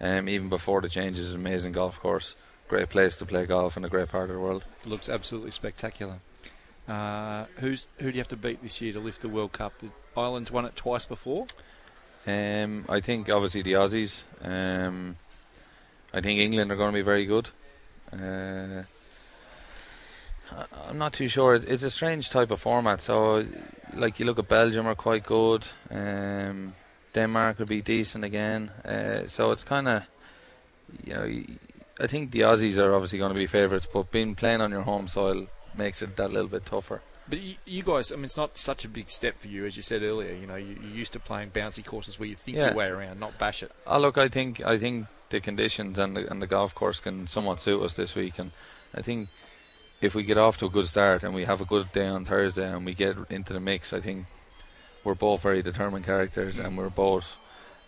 [0.00, 2.36] um, even before the changes, amazing golf course,
[2.70, 4.62] great place to play golf in a great part of the world.
[4.84, 6.20] looks absolutely spectacular.
[6.88, 9.72] Uh, who's who do you have to beat this year to lift the World Cup?
[10.16, 11.46] Ireland's won it twice before.
[12.26, 14.22] Um, I think obviously the Aussies.
[14.42, 15.16] Um,
[16.14, 17.48] I think England are going to be very good.
[18.12, 18.82] Uh,
[20.88, 21.54] I'm not too sure.
[21.54, 23.00] It's, a strange type of format.
[23.00, 23.44] So,
[23.94, 25.64] like you look at Belgium are quite good.
[25.90, 26.74] Um,
[27.14, 28.70] Denmark will be decent again.
[28.84, 30.02] Uh, so it's kind of,
[31.04, 31.24] you know,
[32.00, 34.82] I think the Aussies are obviously going to be favourites, but being playing on your
[34.82, 37.02] home soil makes it that little bit tougher.
[37.28, 39.82] But you, guys, I mean, it's not such a big step for you, as you
[39.82, 40.34] said earlier.
[40.34, 42.68] You know, you, you're used to playing bouncy courses where you think Yeah.
[42.68, 43.70] your way around, not bash it.
[43.86, 47.26] Oh, look, I think I think the conditions and the, and the golf course can
[47.28, 48.50] somewhat suit us this week, and
[48.94, 49.28] I think
[50.00, 52.24] if we get off to a good start and we have a good day on
[52.24, 54.26] Thursday and we get into the mix, I think
[55.04, 57.36] we're both very determined characters and we're both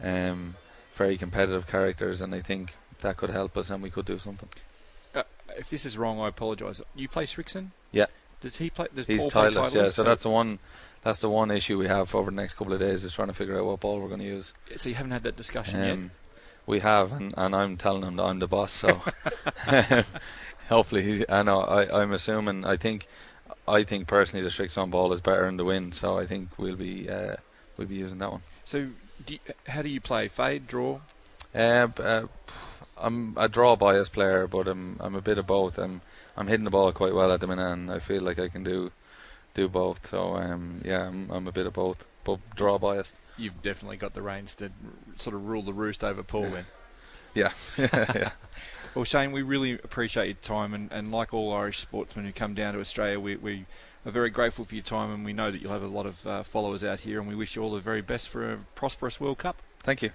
[0.01, 0.55] um,
[0.94, 4.49] very competitive characters, and I think that could help us and we could do something.
[5.15, 5.23] Uh,
[5.57, 6.83] if this is wrong, I apologise.
[6.95, 7.69] You play Srixon?
[7.91, 8.07] Yeah,
[8.41, 8.88] Does he play?
[8.95, 9.71] Does he's Paul play.
[9.73, 10.59] Yeah, so that's the one.
[11.03, 13.35] That's the one issue we have over the next couple of days is trying to
[13.35, 14.55] figure out what ball we're going to use.
[14.77, 16.11] So you haven't had that discussion Um,
[16.65, 18.73] we have, and, and I'm telling him that I'm the boss.
[18.73, 19.03] So
[20.69, 21.61] hopefully, he, I know.
[21.61, 22.65] I, I'm assuming.
[22.65, 23.09] I think,
[23.67, 25.95] I think personally, the Srixon ball is better in the wind.
[25.95, 27.37] So I think we'll be uh,
[27.77, 28.43] we'll be using that one.
[28.65, 28.91] So
[29.27, 30.29] do you, how do you play?
[30.29, 31.01] Fade, draw?
[31.55, 32.27] Uh, uh,
[32.98, 35.78] I'm a draw bias player, but I'm I'm a bit of both.
[35.78, 36.02] I'm
[36.37, 38.64] I'm hitting the ball quite well at the minute, and I feel like I can
[38.64, 38.92] do
[39.55, 40.09] do both.
[40.11, 43.14] So um, yeah, I'm I'm a bit of both, but draw biased.
[43.37, 44.70] You've definitely got the reins to
[45.16, 46.66] sort of rule the roost over Paul then.
[47.35, 48.33] Yeah, yeah.
[48.94, 52.52] Well, Shane, we really appreciate your time, and, and like all Irish sportsmen who come
[52.52, 53.64] down to Australia, we, we
[54.05, 56.26] are very grateful for your time, and we know that you'll have a lot of
[56.26, 59.18] uh, followers out here, and we wish you all the very best for a prosperous
[59.18, 59.62] World Cup.
[59.81, 60.11] Thank you.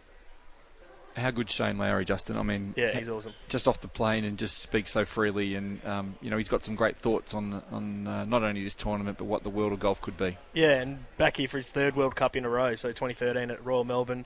[1.17, 2.37] How good Shane Lowry, Justin?
[2.37, 3.33] I mean, Yeah, he's awesome.
[3.49, 6.63] Just off the plane and just speaks so freely, and um, you know he's got
[6.63, 9.79] some great thoughts on on uh, not only this tournament but what the world of
[9.79, 10.37] golf could be.
[10.53, 12.75] Yeah, and back here for his third World Cup in a row.
[12.75, 14.25] So 2013 at Royal Melbourne.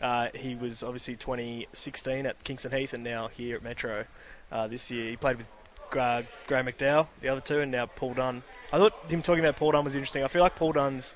[0.00, 4.04] Uh, he was obviously 2016 at Kingston Heath, and now here at Metro
[4.50, 5.10] uh, this year.
[5.10, 5.46] He played with
[5.96, 8.42] uh, Graham McDowell, the other two, and now Paul Dunne.
[8.72, 10.24] I thought him talking about Paul Dunne was interesting.
[10.24, 11.14] I feel like Paul Dunne's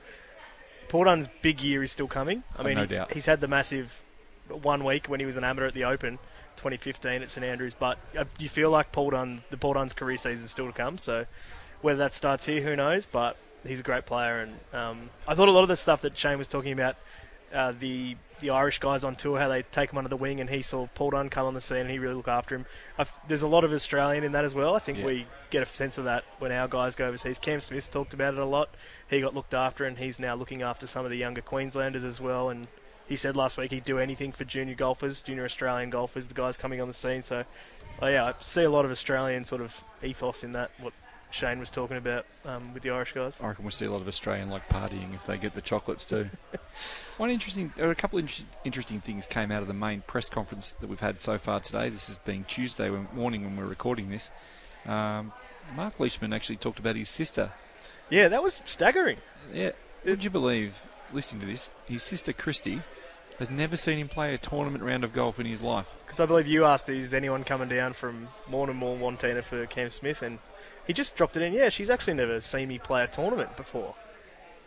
[0.89, 2.45] Paul Dunne's big year is still coming.
[2.57, 4.01] I Oh, mean, no he's, he's had the massive
[4.49, 6.19] one week when he was an amateur at the Open,
[6.57, 7.75] 2015 at St Andrews.
[7.79, 10.73] But uh, you feel like Paul Dunne, the Paul Dunne's career season is still to
[10.73, 10.99] come.
[10.99, 11.27] So
[11.83, 13.07] whether that starts here, who knows?
[13.07, 16.17] But he's a great player, and um, I thought a lot of the stuff that
[16.17, 16.97] Shane was talking about,
[17.53, 20.51] uh, the the Irish guys on tour, how they take him under the wing, and
[20.51, 22.67] he saw Paul Dunne come on the scene, and he really looked after him.
[22.99, 24.75] i there's a lot of Australian in that as well.
[24.77, 25.07] I think Yeah.
[25.07, 27.39] we get a sense of that when our guys go overseas.
[27.39, 28.69] Cam Smith talked about it a lot.
[29.09, 32.21] He got looked after, and he's now looking after some of the younger Queenslanders as
[32.21, 32.51] well.
[32.51, 32.69] And
[33.09, 36.57] he said last week he'd do anything for junior golfers, junior Australian golfers, the guys
[36.57, 37.23] coming on the scene.
[37.23, 37.45] So,
[38.03, 40.71] oh yeah, I see a lot of Australian sort of ethos in that.
[40.81, 40.93] What
[41.31, 43.37] Shane was talking about um, with the Irish guys.
[43.43, 46.07] I reckon we'll see a lot of Australian like partying if they get the chocolates
[46.07, 46.31] too.
[47.17, 50.75] One interesting, a couple of inter- interesting things came out of the main press conference
[50.81, 51.89] that we've had so far today.
[51.89, 54.31] This is being Tuesday when, morning when we're recording this.
[54.87, 55.33] Um,
[55.75, 57.53] Mark Leishman actually talked about his sister.
[58.09, 59.19] Yeah, that was staggering.
[59.53, 59.73] Yeah,
[60.05, 60.81] would you believe?
[61.13, 62.83] Listening to this, his sister Christy
[63.39, 65.95] has never seen him play a tournament round of golf in his life.
[66.05, 70.23] Because I believe you asked, is anyone coming down from Mortimer, Montana for Cam Smith?
[70.23, 70.39] And
[70.87, 71.53] he just dropped it in.
[71.53, 73.95] Yeah, she's actually never seen me play a tournament before.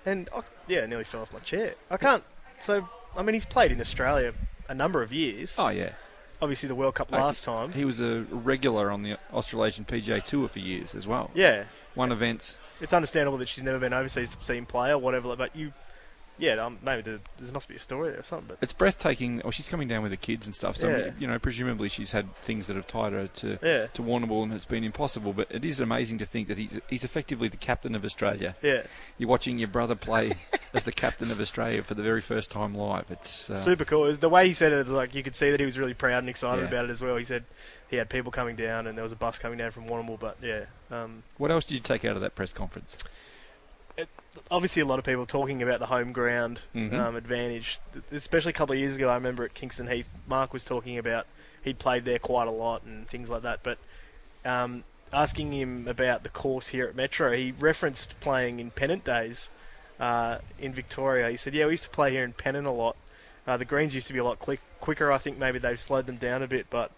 [0.06, 1.76] And I, yeah, I nearly fell off my chair.
[1.90, 2.24] I can't.
[2.60, 4.34] So, I mean, he's played in Australia
[4.68, 5.56] a number of years.
[5.58, 5.94] Oh yeah.
[6.42, 7.74] Obviously, the World Cup uh, last time.
[7.74, 11.32] He was a regular on the Australasian PGA Tour for years as well.
[11.34, 11.66] Yeah.
[11.96, 12.60] Won events.
[12.80, 15.74] It's understandable that she's never been overseas to see him play or whatever, but you.
[16.40, 18.48] Yeah, um, maybe there, there must be a story there or something.
[18.48, 19.42] But It's breathtaking.
[19.44, 20.78] Well, she's coming down with the kids and stuff.
[20.78, 21.12] So Yeah.
[21.20, 23.88] you know, presumably she's had things that have tied her to Yeah.
[23.88, 25.34] to Warrnambool, and it's been impossible.
[25.34, 28.56] But it is amazing to think that he's he's effectively the captain of Australia.
[28.62, 28.84] Yeah.
[29.18, 30.34] You're watching your brother play
[30.74, 33.12] as the captain of Australia for the very first time live.
[33.12, 34.12] It's uh, super cool.
[34.14, 36.20] The way he said it, it's like you could see that he was really proud
[36.20, 36.68] and excited Yeah.
[36.70, 37.18] about it as well.
[37.18, 37.44] He said
[37.90, 40.20] he had people coming down and there was a bus coming down from Warrnambool.
[40.20, 42.98] But yeah, um, What else did you take out of that press conference?
[44.52, 46.94] Obviously a lot of people talking about the home ground Mhm.
[46.94, 47.80] um, advantage,
[48.12, 49.10] especially a couple of years ago.
[49.10, 51.26] I remember at Kingston Heath, Mark was talking about
[51.64, 53.62] he'd played there quite a lot and things like that.
[53.64, 53.78] But
[54.46, 59.50] um, asking him about the course here at Metro, he referenced playing in pennant days
[60.00, 61.30] uh, in Victoria.
[61.30, 62.96] He said, "Yeah, we used to play here in pennant a lot.
[63.46, 65.12] Uh, the greens used to be a lot click- quicker.
[65.12, 66.92] I think maybe they've slowed them down a bit, but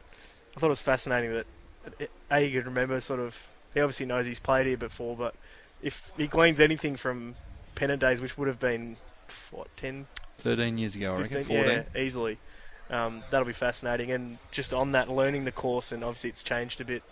[0.56, 3.36] I thought it was fascinating that a he could remember sort of.
[3.74, 5.34] He obviously knows he's played here before, but
[5.82, 7.36] if he gleans anything from
[7.76, 8.98] pennant days, which would have been
[9.52, 10.08] what 10,
[10.38, 11.44] 13 years ago, I reckon.
[11.44, 11.66] 14.
[11.66, 12.38] yeah, easily.
[12.90, 16.82] Um, that'll be fascinating, and just on that, learning the course, and obviously it's changed
[16.82, 17.04] a bit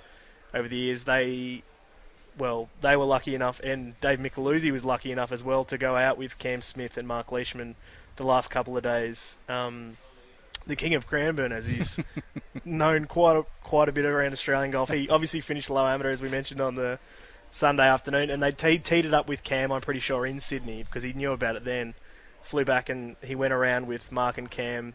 [0.54, 1.06] over the years.
[1.06, 1.64] They,
[2.38, 5.96] well, they were lucky enough, and Dave Micheluzzi was lucky enough as well to go
[5.96, 7.76] out with Cam Smith and Mark Leishman
[8.18, 9.38] the last couple of days.
[9.48, 9.98] Um,
[10.68, 12.00] the king of Cranbourne, as he's
[12.66, 14.90] known quite a, quite a bit around Australian golf.
[14.90, 17.00] He obviously finished low amateur, as we mentioned on the
[17.52, 19.72] Sunday afternoon, and they te- teed it up with Cam.
[19.72, 21.94] I'm pretty sure in Sydney because he knew about it then.
[22.44, 24.94] Flew back and he went around with Mark and Cam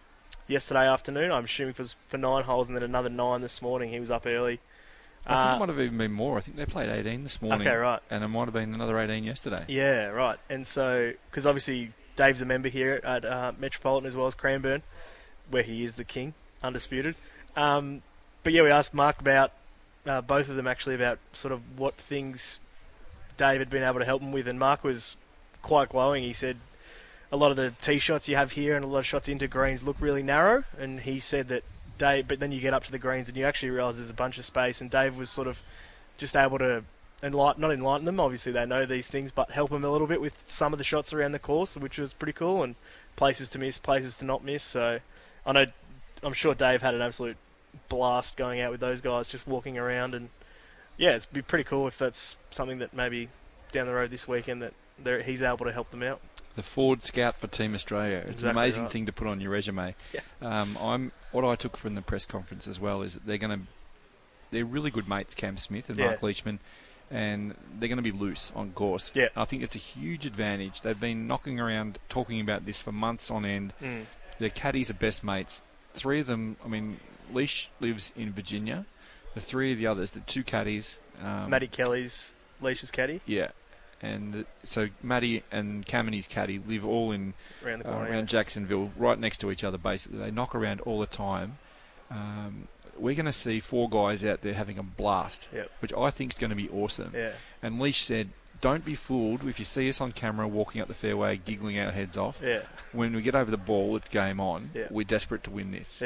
[0.48, 1.30] yesterday afternoon.
[1.30, 3.90] I'm assuming for for nine holes, and then another nine this morning.
[3.90, 4.60] He was up early.
[5.26, 6.36] I think Uh, it might have even been more.
[6.36, 7.66] I think they played 18 this morning.
[7.66, 8.00] Okay, right.
[8.10, 9.64] And it might have been another 18 yesterday.
[9.68, 10.38] Yeah, right.
[10.50, 14.82] And so, because obviously Dave's a member here at uh, Metropolitan as well as Cranbourne,
[15.48, 17.14] where he is the king, undisputed.
[17.56, 18.02] Um,
[18.42, 19.52] but yeah, we asked Mark about
[20.06, 22.58] uh, both of them actually about sort of what things
[23.36, 25.16] Dave had been able to help him with, and Mark was
[25.62, 26.22] quite glowing.
[26.22, 26.56] He said
[27.32, 29.48] a lot of the tee shots you have here and a lot of shots into
[29.48, 31.64] greens look really narrow, and he said that
[31.98, 32.28] Dave.
[32.28, 34.38] But then you get up to the greens and you actually realise there's a bunch
[34.38, 35.60] of space, and Dave was sort of
[36.16, 36.84] just able to
[37.22, 38.20] enlighten, not enlighten them.
[38.20, 40.84] Obviously, they know these things, but help them a little bit with some of the
[40.84, 42.76] shots around the course, which was pretty cool, and
[43.16, 44.62] places to miss, places to not miss.
[44.62, 45.00] So,
[45.46, 45.66] I know,
[46.22, 47.36] I'm sure Dave had an absolute
[47.88, 50.28] blast going out with those guys, just walking around, and
[50.96, 53.28] yeah, it'd be pretty cool if that's something that maybe
[53.72, 56.20] down the road this weekend that they're- he's able to help them out.
[56.56, 58.18] The Ford Scout for Team Australia.
[58.18, 58.92] It's Exactly an amazing right.
[58.92, 59.96] thing to put on your resume.
[60.12, 60.20] Yeah.
[60.40, 63.58] Um, I'm what I took from the press conference as well is that they're going
[63.60, 63.66] to
[64.52, 66.26] they're really good mates, Cam Smith and Mark Yeah.
[66.26, 66.60] Leishman,
[67.10, 69.10] and they're going to be loose on course.
[69.16, 69.28] Yeah.
[69.34, 70.82] I think it's a huge advantage.
[70.82, 73.72] They've been knocking around talking about this for months on end.
[73.82, 74.04] Mm.
[74.38, 75.62] Their caddies are best mates.
[75.92, 76.56] Three of them.
[76.64, 77.00] I mean,
[77.34, 78.86] Leish lives in Virginia.
[79.34, 81.00] The three of the others, the two caddies.
[81.22, 83.20] Um, Matty Kelly's Leish's caddy.
[83.26, 83.50] yeah.
[84.02, 87.32] And uh, so Matty and and caddy live all in
[87.64, 88.22] Around the uh, around yeah.
[88.22, 89.78] Jacksonville, right next to each other.
[89.78, 91.58] Basically, they knock around all the time.
[92.10, 92.68] Um,
[92.98, 95.70] we're going to see four guys out there having a blast, Yep.
[95.80, 97.12] which I think is going to be awesome.
[97.14, 97.32] Yeah.
[97.62, 98.28] And Leish said,
[98.60, 101.90] "Don't be fooled if you see us on camera walking up the fairway, giggling our
[101.90, 102.40] heads off.
[102.42, 102.60] Yeah.
[102.92, 104.70] When we get over the ball, it's game on.
[104.74, 104.88] Yeah.
[104.90, 106.00] We're desperate to win this.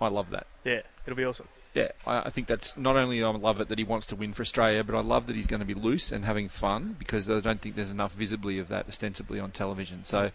[0.00, 0.46] I love that.
[0.64, 1.48] Yeah, it'll be awesome.
[1.74, 4.32] Yeah, I, I think that's not only I love it that he wants to win
[4.32, 7.30] for Australia, but I love that he's going to be loose and having fun because
[7.30, 10.04] I don't think there's enough visibly of that ostensibly on television.
[10.04, 10.30] So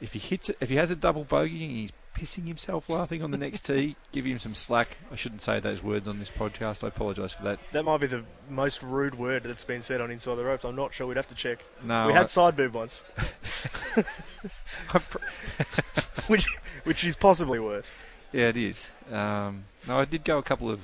[0.00, 3.22] if he hits it, if he has a double bogey and he's pissing himself laughing
[3.22, 4.96] on the next tee, give him some slack.
[5.12, 6.82] I shouldn't say those words on this podcast.
[6.84, 7.58] I apologise for that.
[7.72, 10.64] That might be the most rude word that's been said on Inside the Ropes.
[10.64, 11.06] I'm not sure.
[11.06, 11.62] We'd have to check.
[11.82, 13.02] No, we I- had side boob once,
[16.28, 16.46] which
[16.84, 17.92] which is possibly worse.
[18.34, 18.86] Yeah, it is.
[19.12, 20.80] Um, no, I did go a couple of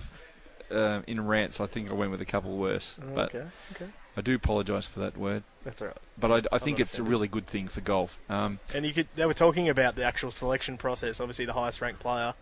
[0.70, 1.60] uh, in rants.
[1.60, 3.90] I think I went with a couple worse, but Okay, okay.
[4.16, 5.42] I do apologise for that word.
[5.64, 5.96] That's all right.
[6.16, 8.20] But I, I think it's a really good thing for golf.
[8.30, 9.08] Um, And you could.
[9.16, 11.20] They were talking about the actual selection process.
[11.20, 12.34] Obviously, the highest ranked player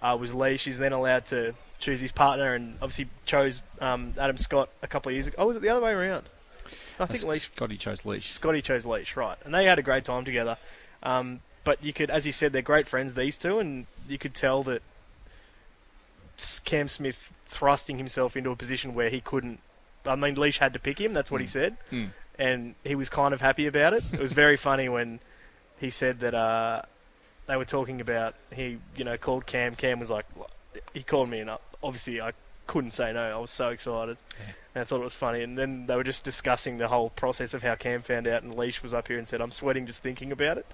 [0.00, 0.56] uh, was Lee.
[0.56, 5.10] She's then allowed to choose his partner, and obviously chose um, Adam Scott a couple
[5.10, 5.36] of years ago.
[5.38, 6.30] Oh, was it the other way around?
[6.98, 7.42] I think Leish.
[7.42, 8.30] Scotty chose Leish.
[8.30, 9.36] Scotty chose Leish, right?
[9.44, 10.56] And they had a great time together.
[11.02, 14.34] Um, but you could, as you said, they're great friends, these two, and you could
[14.34, 14.82] tell that
[16.64, 19.60] Cam Smith thrusting himself into a position where he couldn't.
[20.06, 21.12] I mean, Leish had to pick him.
[21.12, 21.50] That's what he Mm.
[21.50, 22.10] said, Mm.
[22.38, 24.02] and he was kind of happy about it.
[24.12, 25.20] It was very funny when
[25.78, 26.82] he said that uh,
[27.46, 29.74] they were talking about he, you know, called Cam.
[29.74, 30.24] Cam was like,
[30.94, 32.32] he called me, and I, obviously I
[32.66, 33.36] couldn't say no.
[33.36, 34.16] I was so excited,
[34.74, 35.42] and I thought it was funny.
[35.42, 38.54] And then they were just discussing the whole process of how Cam found out, and
[38.54, 40.66] Leish was up here and said, "I'm sweating just thinking about it."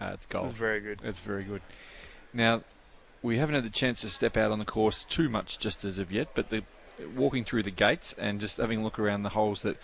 [0.00, 0.48] Uh, it's It gold.
[0.48, 1.00] was very good.
[1.02, 1.62] It's very good.
[2.32, 2.62] Now,
[3.22, 5.98] we haven't had the chance to step out on the course too much just as
[5.98, 6.62] of yet, but the
[7.16, 9.76] walking through the gates and just having a look around the holes that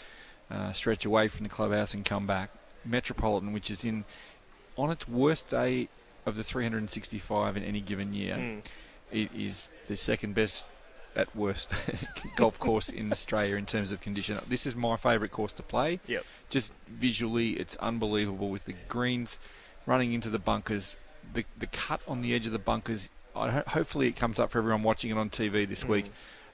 [0.51, 2.51] uh, stretch away from the clubhouse and come back,
[2.84, 4.05] Metropolitan, which is in
[4.76, 5.88] on its worst day
[6.26, 8.62] of the 365 in any given year, Mm.
[9.11, 10.66] it is the second best
[11.14, 11.70] at worst
[12.36, 14.38] golf course in Australia in terms of condition.
[14.47, 15.99] This is my favourite course to play.
[16.07, 16.24] Yep.
[16.51, 19.38] Just visually, it's unbelievable with the greens
[19.86, 20.97] running into the bunkers,
[21.35, 23.11] the the cut on the edge of the bunkers.
[23.35, 25.89] I, hopefully, it comes up for everyone watching it on TV this Mm.
[25.89, 26.07] week.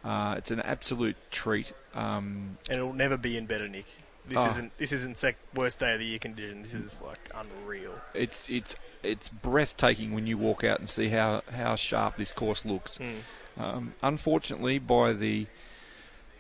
[0.05, 1.73] Uh, it's an absolute treat.
[1.95, 3.87] Um, and it'll never be in better nick.
[4.27, 4.51] This Oh.
[4.51, 6.62] isn't this isn't sec- worst day of the year condition.
[6.62, 7.95] This is like unreal.
[8.14, 12.64] it's it's it's breathtaking when you walk out and see how, how sharp this course
[12.64, 12.99] looks.
[12.99, 13.14] Mm.
[13.61, 15.47] Um, unfortunately, by the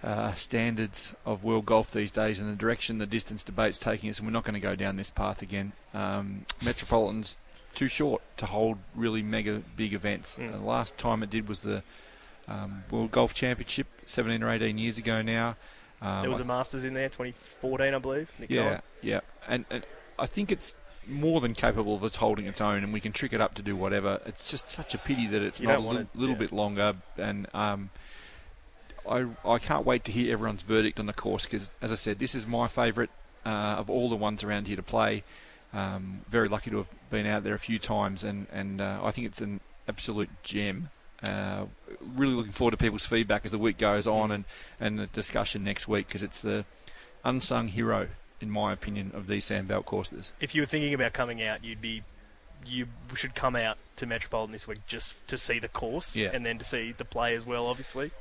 [0.02, 4.18] uh, standards of world golf these days and the direction the distance debate's taking us,
[4.18, 5.72] and we're not going to go down this path again.
[5.94, 7.36] Um, Metropolitan's
[7.74, 10.38] too short to hold really mega big events.
[10.38, 10.52] Mm.
[10.52, 11.82] The last time it did was the
[12.48, 15.56] um, World Golf Championship 17 or 18 years ago now.
[16.00, 18.30] Um, there was a Masters in there, 2014, I believe.
[18.38, 18.82] Nick yeah, Cullen.
[19.02, 19.86] yeah, and, and
[20.18, 20.74] I think it's
[21.06, 23.62] more than capable of its holding its own, and we can trick it up to
[23.62, 24.20] do whatever.
[24.26, 26.40] It's just such a pity that it's You not a little, it, little yeah.
[26.40, 26.94] bit longer.
[27.16, 27.90] And um,
[29.08, 32.18] I I can't wait to hear everyone's verdict on the course because, as I said,
[32.18, 33.10] this is my favourite
[33.44, 33.48] uh,
[33.78, 35.24] of all the ones around here to play.
[35.72, 39.10] Um, very lucky to have been out there a few times, and and uh, I
[39.10, 40.90] think it's an absolute gem.
[41.22, 41.66] Uh,
[42.14, 44.44] really looking forward to people's feedback as the week goes on, and
[44.80, 46.64] and the discussion next week because it's the
[47.24, 48.08] unsung hero,
[48.40, 50.32] in my opinion, of these sandbelt courses.
[50.40, 52.02] If you were thinking about coming out, you'd be
[52.66, 56.30] you should come out to Metropolitan this week just to see the course Yeah.
[56.32, 58.12] and then to see the play as well, obviously.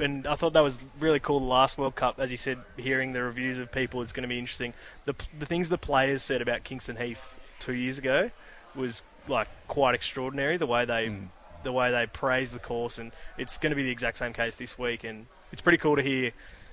[0.00, 1.40] And I thought that was really cool.
[1.40, 4.28] The last World Cup, as you said, hearing the reviews of people is going to
[4.28, 4.74] be interesting.
[5.04, 8.30] The the things the players said about Kingston Heath two years ago
[8.74, 10.56] was like quite extraordinary.
[10.56, 11.28] The way they Mm.
[11.62, 14.56] the way they praised the course, and it's going to be the exact same case
[14.56, 15.04] this week.
[15.04, 16.32] And it's pretty cool to hear.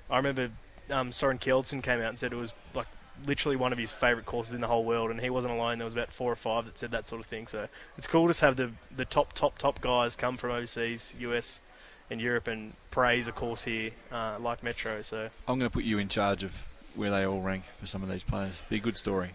[0.10, 0.50] I remember
[0.90, 2.88] um, Soren Kjeldsen came out and said it was like
[3.26, 5.80] literally one of his favourite courses in the whole world, and he wasn't alone.
[5.80, 7.48] There was about four or five that said that sort of thing.
[7.48, 7.68] So
[7.98, 11.60] it's cool to have the the top top top guys come from overseas, US
[12.10, 15.02] and Europe, and praise of course here uh, like Metro.
[15.02, 16.52] So I'm going to put you in charge of
[16.96, 18.60] where they all rank for some of these players.
[18.70, 19.32] Be a good story.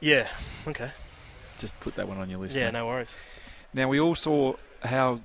[0.00, 0.26] yeah,
[0.66, 0.90] okay,
[1.58, 2.56] Just put that one on your list.
[2.56, 2.72] yeah, mate.
[2.74, 3.14] no worries.
[3.72, 5.20] Now we all saw how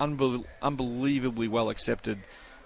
[0.00, 2.18] unbel- unbelievably well accepted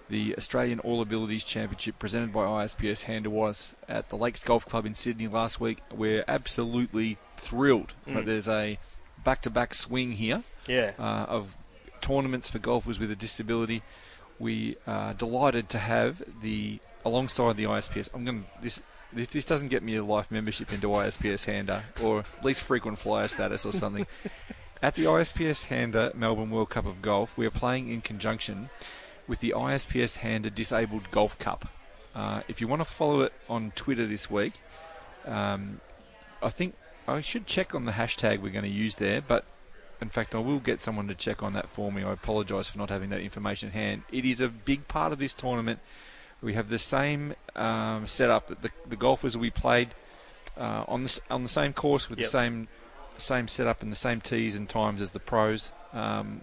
[0.09, 4.85] the Australian All Abilities Championship presented by ISPS Handa was at the Lakes Golf Club
[4.85, 5.79] in Sydney last week.
[5.93, 8.25] We're absolutely thrilled that Mm.
[8.25, 8.79] there's a
[9.25, 11.57] back-to-back swing here Yeah, uh, of
[12.01, 13.83] tournaments for golfers with a disability.
[14.39, 18.09] We are delighted to have the alongside the ISPS.
[18.13, 18.81] I'm going to this.
[19.15, 22.99] If this doesn't get me a life membership into ISPS Handa, or at least frequent
[22.99, 24.05] flyer status or something,
[24.83, 28.69] at the ISPS Handa Melbourne World Cup of Golf, we are playing in conjunction
[29.25, 31.69] with the ISPS Handa Disabled Golf Cup.
[32.13, 34.59] Uh, if you want to follow it on Twitter this week,
[35.25, 35.79] um,
[36.41, 36.75] I think
[37.07, 39.45] I should check on the hashtag we're going to use there, but
[40.01, 42.03] in fact, I will get someone to check on that for me.
[42.03, 44.03] I apologise for not having that information at hand.
[44.11, 45.79] It is a big part of this tournament.
[46.41, 49.95] We have the same um, setup that the, the golfers will be played
[50.55, 52.25] uh, on the on the same course with Yep.
[52.25, 52.67] the same
[53.17, 55.71] same setup and the same tees and times as the pros.
[55.93, 56.41] Um,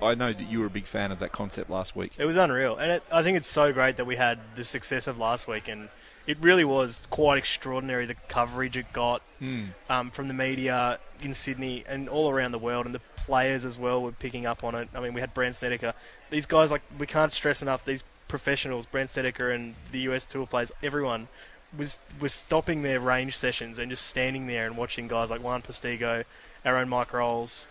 [0.00, 2.12] I know that you were a big fan of that concept last week.
[2.18, 5.08] It was unreal, and it, I think it's so great that we had the success
[5.08, 5.88] of last week, and
[6.26, 9.64] it really was quite extraordinary the coverage it got Hmm.
[9.90, 13.78] um, from the media in Sydney and all around the world, and the players as
[13.78, 14.88] well were picking up on it.
[14.94, 15.92] I mean, we had Brandt Snedeker.
[16.30, 17.84] These guys, like, we can't stress enough.
[17.84, 21.28] These professionals, Brandt Snedeker and the US Tour players, everyone
[21.76, 25.62] was was stopping their range sessions and just standing there and watching guys like Juan
[25.62, 26.24] Postigo,
[26.64, 27.68] our own Mike Rolls,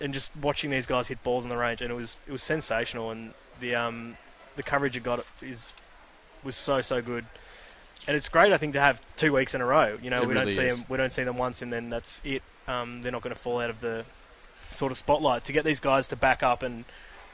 [0.00, 2.42] and just watching these guys hit balls in the range, and it was it was
[2.42, 3.10] sensational.
[3.10, 4.16] And the um
[4.56, 5.72] the coverage it got is
[6.42, 7.26] was so so good,
[8.06, 8.52] and it's great.
[8.52, 9.98] I think to have two weeks in a row.
[10.00, 10.76] You know, It we really don't see is.
[10.78, 12.42] them we don't see them once, and then that's it.
[12.66, 14.04] Um, they're not going to fall out of the
[14.72, 15.44] sort of spotlight.
[15.44, 16.84] To get these guys to back up, and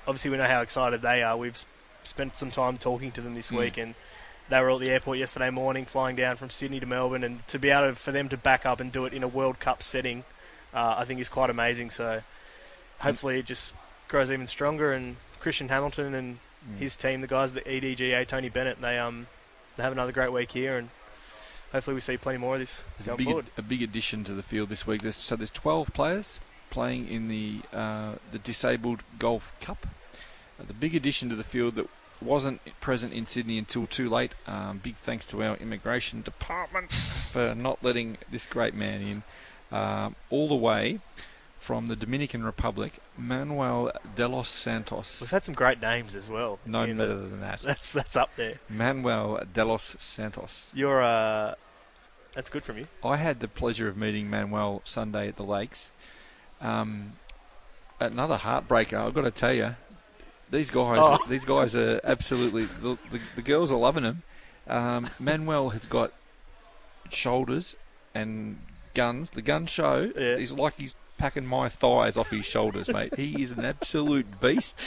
[0.06, 1.36] obviously we know how excited they are.
[1.36, 1.62] We've
[2.04, 3.56] spent some time talking to them this Mm.
[3.58, 3.94] week, and
[4.48, 7.58] they were at the airport yesterday morning, flying down from Sydney to Melbourne, and to
[7.58, 9.82] be able to, for them to back up and do it in a World Cup
[9.82, 10.24] setting,
[10.74, 11.90] uh, I think is quite amazing.
[11.90, 12.22] So
[13.00, 13.72] hopefully it just
[14.08, 14.92] grows even stronger.
[14.92, 16.38] And Christian Hamilton and
[16.68, 16.78] Mm.
[16.78, 19.26] his team, the guys at the EDGA, Tony Bennett, they um
[19.76, 20.90] they have another great week here, and
[21.72, 23.46] hopefully we see plenty more of this There's a big, forward.
[23.56, 25.02] a big addition to the field this week.
[25.02, 29.86] There's, so there's 12 players playing in the uh, the Disabled Golf Cup.
[30.58, 31.88] Uh, the big addition to the field that
[32.20, 34.34] wasn't present in Sydney until too late.
[34.46, 36.92] Um, big thanks to our immigration department
[37.32, 39.22] for not letting this great man in.
[39.76, 41.00] Um, all the way
[41.64, 45.18] from the Dominican Republic, Manuel de los Santos.
[45.22, 46.58] We've had some great names as well.
[46.66, 47.60] No in better than that.
[47.64, 48.60] That's that's up there.
[48.68, 50.70] Manuel de los Santos.
[50.74, 51.54] You're uh,
[52.34, 52.86] That's good from you.
[53.02, 55.90] I had the pleasure of meeting Manuel Sunday at the Lakes.
[56.60, 57.14] Um,
[57.98, 58.98] another heartbreaker.
[58.98, 59.74] I've got to tell you,
[60.50, 61.18] these guys, Oh.
[61.30, 62.64] these guys are absolutely.
[62.66, 64.22] The, the, the girls are loving him.
[64.68, 66.12] Um, Manuel has got
[67.08, 67.74] shoulders
[68.14, 68.58] and
[68.92, 69.30] guns.
[69.30, 70.36] The gun show Yeah.
[70.36, 73.14] is like he's packing my thighs off his shoulders, mate.
[73.16, 74.82] He is an absolute beast.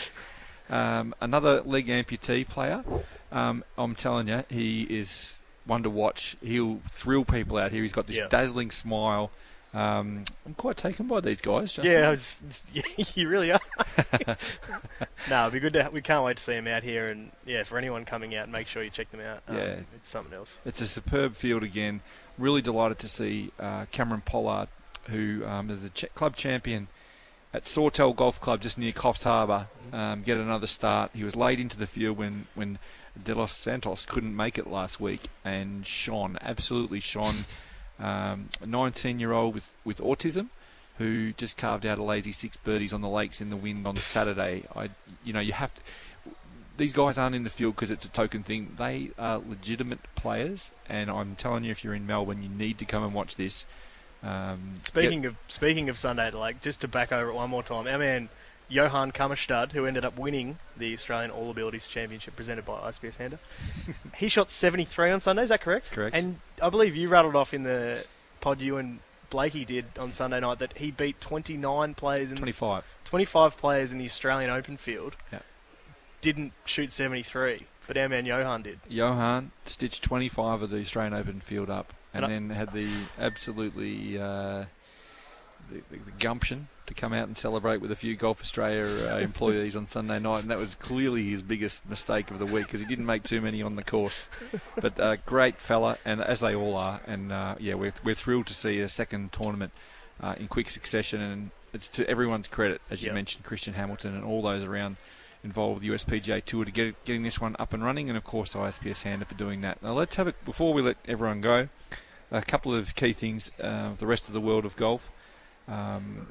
[0.70, 2.84] Um, another leg amputee player.
[3.32, 6.36] Um, I'm telling you, he is one to watch.
[6.42, 7.82] He'll thrill people out here.
[7.84, 8.28] He's got this Yeah.
[8.28, 9.32] dazzling smile.
[9.74, 11.74] Um, I'm quite taken by these guys.
[11.74, 11.92] Justin.
[11.92, 12.42] Yeah, it's,
[13.18, 13.60] you really are.
[15.30, 15.90] no, it'd be good to.
[15.92, 18.68] We can't wait to see him out here, and yeah, for anyone coming out, make
[18.68, 19.42] sure you check them out.
[19.48, 19.76] Um, Yeah.
[19.96, 20.58] it's something else.
[20.66, 22.02] It's a superb field again.
[22.38, 24.70] Really delighted to see uh, Cameron Pollard,
[25.10, 26.88] who um, is the ch- club champion
[27.53, 31.12] at Sawtell Golf Club just near Coffs Harbour, um, get another start.
[31.14, 32.78] He was late into the field when, when
[33.22, 37.45] De Los Santos couldn't make it last week and shone, absolutely shone.
[37.99, 40.49] Um, a 19 year old with, with autism
[40.99, 43.95] who just carved out a lazy six birdies on the lakes in the wind on
[43.95, 44.64] Saturday.
[44.76, 44.89] I,
[45.24, 45.82] you know, you have to
[46.78, 48.76] these guys aren't in the field because it's a token thing.
[48.78, 52.86] They are legitimate players, and I'm telling you, if you're in Melbourne, you need to
[52.86, 53.66] come and watch this.
[54.24, 57.88] Um, Speaking of speaking of Sunday, like just to back over it one more time,
[57.88, 58.30] our man
[58.70, 63.39] Johan Kammerstad, who ended up winning the Australian All Abilities Championship presented by ISPS Handa,
[64.18, 65.43] he shot 73 on Sunday.
[65.43, 65.91] Is that correct?
[65.91, 66.15] Correct.
[66.15, 68.03] And I believe you rattled off in the
[68.41, 68.99] pod you and
[69.30, 72.84] Blakey did on Sunday night that he beat 29 players in 25.
[73.05, 75.15] 25 players in the Australian Open field.
[75.32, 75.39] Yeah.
[76.22, 78.80] Didn't shoot 73, but our man Johan did.
[78.89, 81.93] Johan stitched 25 of the Australian Open field up,
[82.24, 82.89] and, And then had the
[83.20, 84.65] absolutely uh,
[85.70, 89.18] the, the, the gumption to come out and celebrate with a few Golf Australia uh,
[89.20, 92.80] employees on Sunday night, and that was clearly his biggest mistake of the week because
[92.80, 94.24] he didn't make too many on the course.
[94.80, 98.47] But uh, great fella, and as they all are, and uh, yeah, we're we're thrilled
[98.47, 99.74] to see a second tournament
[100.22, 103.15] uh, in quick succession, and it's to everyone's credit, as you Yep.
[103.15, 104.95] mentioned, Christian Hamilton and all those around
[105.43, 108.24] involved with the USPGA Tour to get getting this one up and running, and of
[108.24, 109.84] course ISPS Handa for doing that.
[109.84, 111.68] Now let's have a before we let everyone go,
[112.32, 115.10] a couple of key things uh, the rest of the world of golf.
[115.68, 116.28] Um,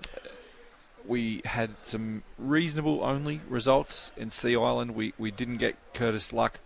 [1.06, 4.94] we had some reasonable only results in Sea Island.
[4.94, 6.60] We we didn't get Curtis Luck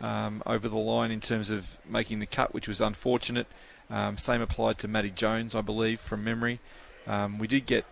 [0.00, 3.46] um, over the line in terms of making the cut, which was unfortunate.
[3.90, 6.60] Um, same applied to Matty Jones, I believe, from memory.
[7.06, 7.84] Um, we did get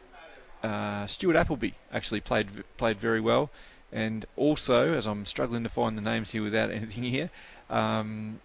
[0.63, 3.51] uh, Stuart Appleby actually played played very well,
[3.93, 7.31] and also as I'm struggling to find the names here without anything here.
[7.69, 8.41] Um,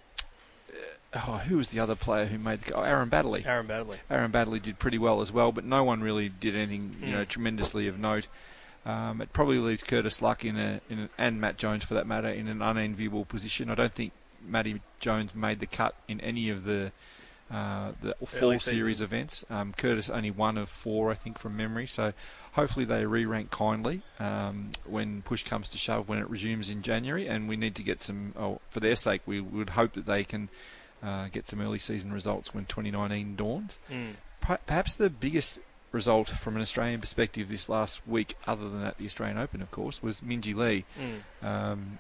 [1.15, 2.73] oh, who was the other player who made the?
[2.73, 3.45] Oh, Aaron Baddeley.
[3.45, 3.97] Aaron Baddeley.
[4.09, 7.23] Aaron Baddeley did pretty well as well, but no one really did anything, you know,
[7.23, 7.27] Mm.
[7.27, 8.27] tremendously of note.
[8.85, 12.05] Um, it probably leaves Curtis Luck in a, in a, and Matt Jones for that
[12.05, 13.69] matter, in an unenviable position.
[13.71, 14.11] I don't think
[14.47, 16.91] Matty Jones made the cut in any of the
[17.51, 18.59] uh, the season.
[18.59, 19.45] series events.
[19.49, 21.85] Um, Curtis only one of four, I think, from memory.
[21.87, 22.13] So
[22.53, 27.27] hopefully they re-rank kindly um, when push comes to shove when it resumes in January.
[27.27, 30.23] And we need to get some, oh, for their sake, we would hope that they
[30.23, 30.49] can
[31.05, 33.79] uh, get some early season results when 2019 dawns.
[33.91, 34.15] Mm.
[34.41, 35.59] Perhaps the biggest
[35.91, 39.71] result from an Australian perspective this last week, other than at the Australian Open, of
[39.71, 40.85] course, was Minjee Lee.
[40.99, 41.47] Mm.
[41.47, 41.97] Um,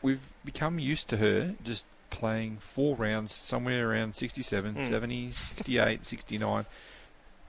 [0.00, 4.88] we've become used to her just playing four rounds somewhere around 67, Mm.
[4.88, 6.66] 70, 68, 69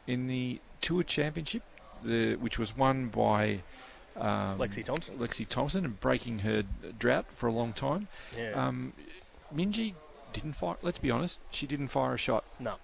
[0.07, 1.63] in the Tour Championship,
[2.03, 3.61] the, which was won by
[4.17, 5.17] um, Lexi Thompson.
[5.17, 6.63] Lexi Thompson and breaking her
[6.99, 8.07] drought for a long time.
[8.37, 8.51] Yeah.
[8.51, 8.93] Um,
[9.53, 9.93] Minjee
[10.33, 10.75] didn't fire.
[10.81, 12.43] Let's be honest, she didn't fire a shot.
[12.59, 12.75] No.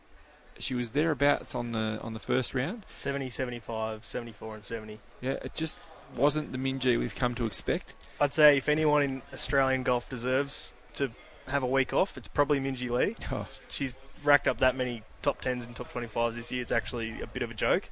[0.59, 2.85] She was thereabouts on the on the first round.
[2.95, 4.99] 70, 75, 74, and 70.
[5.21, 5.77] Yeah, it just
[6.15, 7.93] wasn't the Minjee we've come to expect.
[8.19, 11.11] I'd say if anyone in Australian golf deserves to
[11.47, 13.15] have a week off, it's probably Minjee Lee.
[13.31, 13.47] Oh.
[13.69, 16.61] She's racked up that many top 10s and top 25s this year.
[16.61, 17.89] It's actually a bit of a joke.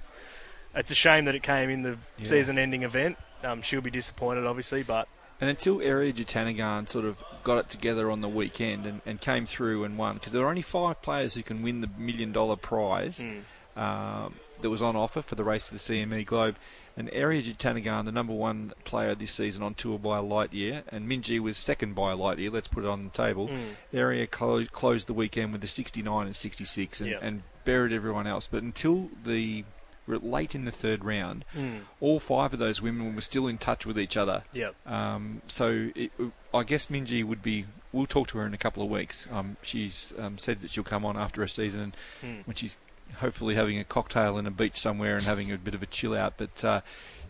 [0.76, 2.26] It's a shame that it came in the Yeah.
[2.26, 3.18] season-ending event.
[3.44, 5.08] Um, she'll be disappointed, obviously, but
[5.40, 9.46] And until Ariya Jutanugarn sort of got it together on the weekend and, and came
[9.46, 12.56] through and won, because there are only five players who can win the million dollar
[12.56, 13.42] prize Mm.
[13.82, 16.56] um, that was on offer for the race to the CME Globe.
[16.98, 20.82] And Ariya Jutanugarn, the number one player this season on tour by a light year,
[20.90, 22.50] and Minjee was second by a light year.
[22.50, 23.50] Let's put it on the table.
[23.50, 23.74] Mm.
[23.94, 27.20] Ariya clo- closed the weekend with a 69 and 66 and, Yeah.
[27.22, 28.48] and buried everyone else.
[28.48, 29.64] But until the
[30.08, 31.82] late in the third round, Mm.
[32.00, 34.44] all five of those women were still in touch with each other.
[34.54, 34.76] Yep.
[34.88, 36.12] Um, so it,
[36.54, 37.66] I guess Minjee would be.
[37.92, 39.28] We'll talk to her in a couple of weeks.
[39.32, 41.94] Um, she's um, said that she'll come on after a season
[42.24, 42.46] Mm.
[42.46, 42.78] when she's
[43.16, 46.16] hopefully having a cocktail in a beach somewhere and having a bit of a chill
[46.16, 46.34] out.
[46.38, 46.82] But uh,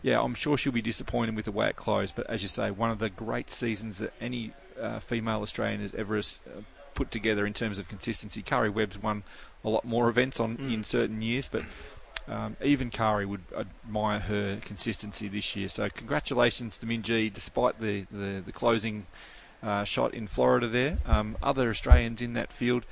[0.02, 2.14] yeah, I'm sure she'll be disappointed with the way it closed.
[2.16, 5.94] But as you say, one of the great seasons that any uh, female Australian has
[5.94, 6.22] ever uh,
[6.94, 8.42] put together in terms of consistency.
[8.42, 9.22] Karrie Webb's won
[9.64, 10.72] a lot more events on Mm.
[10.74, 11.62] in certain years, but
[12.28, 15.68] um, even Karrie would admire her consistency this year.
[15.68, 19.06] So congratulations to Minjee, despite the the, the closing
[19.62, 20.98] uh, shot in Florida there.
[21.06, 22.84] Um, other Australians in that field.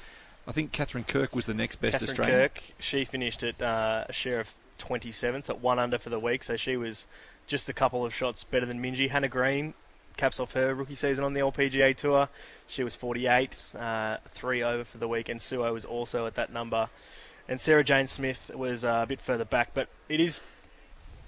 [0.49, 2.39] I think Katherine Kirk was the next best Katherine Australian.
[2.39, 6.45] Kirk, she finished at uh, a share of 27th at one under for the week,
[6.45, 7.07] so she was
[7.47, 9.11] just a couple of shots better than Minjee.
[9.11, 9.75] Hannah Green
[10.17, 12.29] caps off her rookie season on the LPGA Tour.
[12.67, 16.53] She was 48th, uh, three over for the week, and Suo was also at that
[16.53, 16.89] number.
[17.49, 20.41] And Sarah Jane Smith was uh, a bit further back, but it is,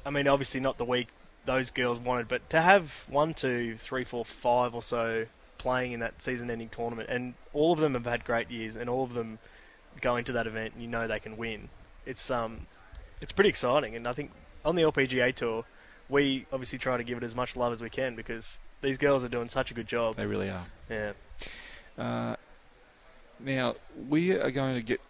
[0.05, 1.09] I mean, obviously not the week
[1.45, 6.01] those girls wanted, but to have one, two, three, four, five or so playing in
[6.01, 9.39] that season-ending tournament, and all of them have had great years, and all of them
[10.01, 11.69] go into that event, and you know they can win.
[12.05, 12.67] It's um,
[13.21, 14.31] it's pretty exciting, and I think
[14.65, 15.65] on the LPGA tour,
[16.09, 19.25] we obviously try to give it as much love as we can because these girls
[19.25, 20.17] are doing such a good job.
[20.17, 20.65] They really are.
[20.89, 21.13] Yeah.
[21.97, 22.37] Uh,
[23.41, 23.75] now
[24.09, 25.01] we are going to get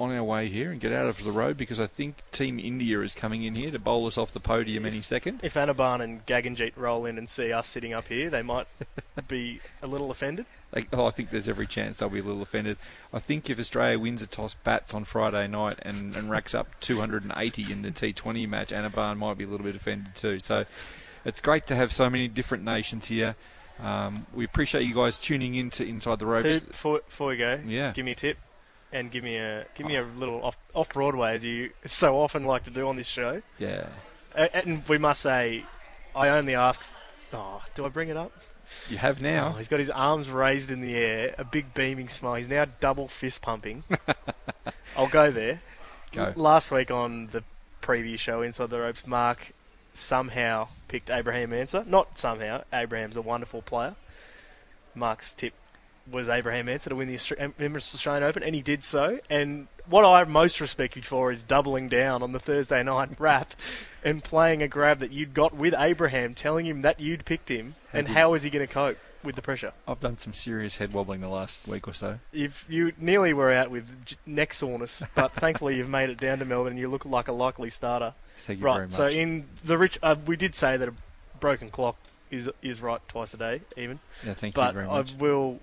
[0.00, 3.00] on our way here and get out of the road because I think Team India
[3.00, 5.40] is coming in here to bowl us off the podium any second.
[5.42, 8.66] If Anirban and Gaganjeet roll in and see us sitting up here, they might
[9.28, 10.46] be a little offended.
[10.72, 12.76] Like, oh, I think there's every chance they'll be a little offended.
[13.12, 16.68] I think if Australia wins a toss bats on Friday night and, and racks up
[16.80, 20.38] 280 in the T20 match, Anirban might be a little bit offended too.
[20.38, 20.66] So
[21.24, 23.34] it's great to have so many different nations here.
[23.80, 26.60] Um, we appreciate you guys tuning in to Inside the Who, Ropes.
[26.60, 27.92] before, before we go, Yeah.
[27.92, 28.36] give me a tip
[28.92, 30.04] and give me a give me oh.
[30.04, 33.42] a little off off Broadway as you so often like to do on this show.
[33.58, 33.86] Yeah.
[34.34, 35.64] A- And we must say,
[36.14, 36.82] I only ask.
[37.32, 38.32] Oh, do I bring it up?
[38.88, 39.52] You have now.
[39.54, 42.34] Oh, he's got his arms raised in the air, a big beaming smile.
[42.34, 43.84] He's now double fist pumping.
[44.96, 45.62] I'll go there.
[46.12, 46.32] Go.
[46.36, 47.42] Last week on the
[47.82, 49.52] preview show, Inside the Ropes, Mark
[49.94, 51.84] somehow picked Abraham Ancer.
[51.86, 52.62] Not somehow.
[52.72, 53.94] Abraham's a wonderful player.
[54.94, 55.54] Mark's tip
[56.10, 59.18] was Abraham Ancer to win the Emirates Australian Open, and he did so.
[59.28, 63.54] And what I most respect you for is doubling down on the Thursday night wrap
[64.04, 67.74] and playing a grab that you'd got with Abraham, telling him that you'd picked him,
[67.92, 69.72] and how is he going to cope with the pressure?
[69.86, 72.18] I've done some serious head wobbling the last week or so.
[72.32, 73.90] If you nearly were out with
[74.26, 77.32] neck soreness, but thankfully you've made it down to Melbourne and you look like a
[77.32, 78.14] likely starter.
[78.38, 78.74] Thank you right.
[78.74, 78.96] very much.
[78.96, 80.94] So in the rich, uh, we did say that a
[81.40, 81.96] broken clock
[82.30, 84.00] is is right twice a day, even.
[84.24, 85.14] Yeah, thank you very much.
[85.14, 85.60] I will,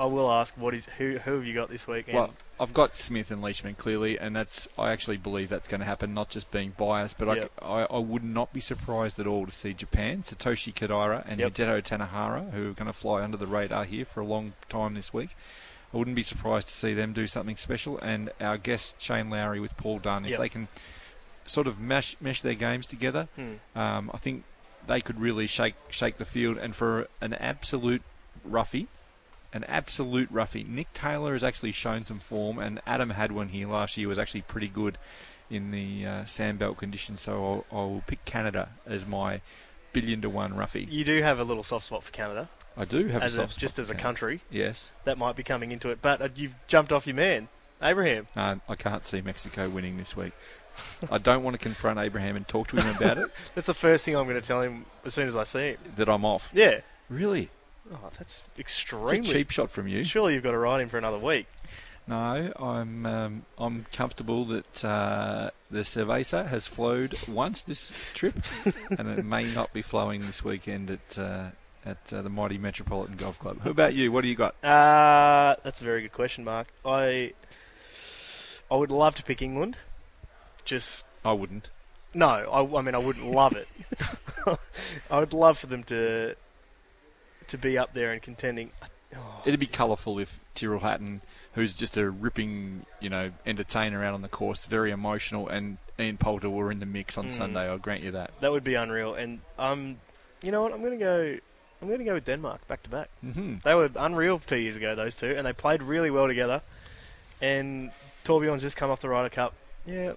[0.00, 2.16] I will ask what is who who have you got this weekend?
[2.16, 5.86] Well, I've got Smith and Leishman clearly, and that's I actually believe that's going to
[5.86, 6.14] happen.
[6.14, 7.52] Not just being biased, but Yep.
[7.60, 11.38] I, I, I would not be surprised at all to see Japan, Satoshi Kodaira, and
[11.38, 11.52] Yep.
[11.52, 14.94] Hideto Tanihara, who are going to fly under the radar here for a long time
[14.94, 15.36] this week.
[15.92, 19.60] I wouldn't be surprised to see them do something special, and our guest Shane Lowry
[19.60, 20.40] with Paul Dunne, if Yep.
[20.40, 20.68] they can
[21.44, 23.54] sort of mesh mesh their games together, Hmm.
[23.78, 24.44] um, I think
[24.86, 26.56] they could really shake shake the field.
[26.58, 28.02] And for an absolute
[28.44, 28.86] roughie,
[29.52, 30.64] an absolute roughie.
[30.68, 34.08] Nick Taylor has actually shown some form, and Adam Hadwin here last year.
[34.08, 34.98] Was actually pretty good
[35.50, 37.20] in the uh, sandbelt conditions.
[37.20, 39.40] So I'll, I'll pick Canada as my
[39.92, 40.86] billion to one roughie.
[40.88, 42.48] you do have a little soft spot for Canada.
[42.76, 44.40] I do have as a soft spot just as a country.
[44.50, 44.92] Yes.
[45.04, 47.48] That might be coming into it, but uh, you've jumped off your man,
[47.82, 48.28] Abraham.
[48.36, 50.32] Uh, I can't see Mexico winning this week.
[51.10, 53.28] I don't want to confront Abraham and talk to him about it.
[53.54, 55.78] That's the first thing I'm going to tell him as soon as I see him.
[55.96, 56.50] That I'm off.
[56.54, 56.80] Yeah.
[57.08, 57.50] Really?
[57.92, 60.04] Oh, that's It's extremely a cheap shot from you.
[60.04, 61.46] Surely you've got to ride him for another week.
[62.06, 68.34] No, I'm um, I'm comfortable that uh, the Cerveza has flowed once this trip,
[68.98, 71.50] and it may not be flowing this weekend at uh,
[71.84, 73.60] at uh, the mighty Metropolitan Golf Club.
[73.60, 74.10] Who about you?
[74.10, 74.56] What do you got?
[74.64, 76.68] Uh, that's a very good question, Mark.
[76.84, 77.32] I
[78.70, 79.76] I would love to pick England.
[80.64, 81.70] Just I wouldn't.
[82.14, 83.68] no, I, I mean I wouldn't love it.
[85.10, 86.34] I would love for them to
[87.50, 88.70] to be up there and contending.
[89.14, 91.20] Oh, It'd be colourful if Tyrrell Hatton,
[91.54, 96.16] who's just a ripping, you know, entertainer out on the course, very emotional, and Ian
[96.16, 97.32] Poulter were in the mix on Mm.
[97.32, 97.68] Sunday.
[97.68, 98.30] I'll grant you that.
[98.40, 99.14] that would be unreal.
[99.14, 99.96] And um,
[100.42, 100.72] you know what?
[100.72, 101.36] I'm going to go.
[101.82, 103.08] I'm going to go with Denmark back to back.
[103.24, 103.56] Mm-hmm.
[103.64, 106.62] They were unreal two years ago, those two, and they played really well together.
[107.40, 107.90] And
[108.24, 109.54] Thorbjorn's just come off the Ryder Cup.
[109.86, 110.12] Yeah.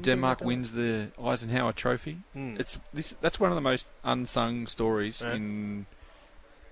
[0.00, 2.18] Denmark gonna go with wins the Eisenhower Trophy.
[2.36, 2.58] Mm.
[2.58, 3.14] It's this.
[3.20, 5.34] That's one of the most unsung stories Yeah.
[5.34, 5.86] in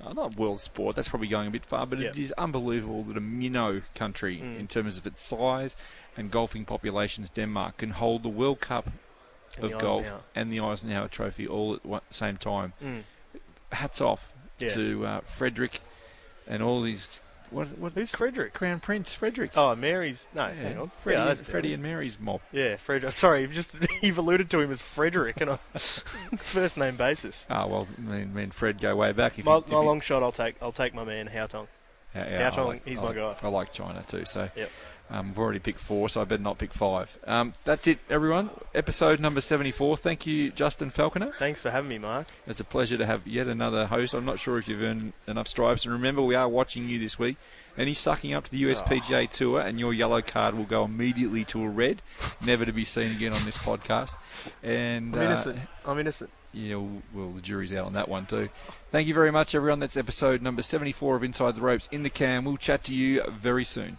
[0.07, 0.97] uh, not world sport.
[0.97, 2.23] That's probably going a bit far, but it Yeah.
[2.23, 4.59] is unbelievable that a minnow country, Mm.
[4.61, 5.77] in terms of its size
[6.17, 8.91] and golfing populations, Denmark can hold the World Cup
[9.57, 10.21] And of golf Eisenhower.
[10.35, 12.73] and the Eisenhower Trophy all at one, the same time.
[12.83, 13.03] Mm.
[13.73, 14.71] Hats off Yeah.
[14.71, 15.81] to uh, Frederick
[16.47, 17.21] and all these.
[17.55, 18.53] What, what, Who's Frederick?
[18.55, 19.53] Crown Prince Frederick.
[19.57, 20.29] Oh, Mary's.
[20.35, 20.91] No, Yeah, hang on.
[21.01, 22.41] Freddie, yeah, Freddie and Mary's mob.
[22.53, 23.13] Yeah, Frederick.
[23.15, 27.47] Sorry, you've just you've alluded to him as Frederick on a first name basis.
[27.49, 29.39] Ah, well, me, and- me and Fred go way back.
[29.39, 31.67] If my you, my you- long shot, I'll take I'll take my man Haotong.
[32.15, 33.37] Yeah, Yao I Chong, like- he's I my like, guy.
[33.43, 34.25] I like China too.
[34.25, 34.71] So Yep.
[35.11, 37.19] Um, I've already picked four, so I better not pick five.
[37.27, 38.51] Um, that's it, everyone.
[38.75, 39.99] Episode number 74.
[39.99, 41.33] Thank you, Justin Falconer.
[41.39, 42.27] Thanks for having me, Mark.
[42.47, 44.15] It's a pleasure to have yet another host.
[44.15, 45.85] I'm not sure if you've earned enough stripes.
[45.85, 47.37] And remember, we are watching you this week.
[47.77, 51.63] Any sucking up to the USPGA Tour, and your yellow card will go immediately to
[51.63, 52.01] a red,
[52.45, 54.17] never to be seen again on this podcast.
[54.63, 55.59] And I'm uh, innocent.
[55.85, 56.31] I'm innocent.
[56.53, 58.49] yeah, well, well, the jury's out on that one too.
[58.91, 59.81] Thank you very much, everyone.
[59.81, 62.45] That's episode number 74 of Inside the Ropes in the Cam.
[62.45, 63.99] We'll chat to you very soon.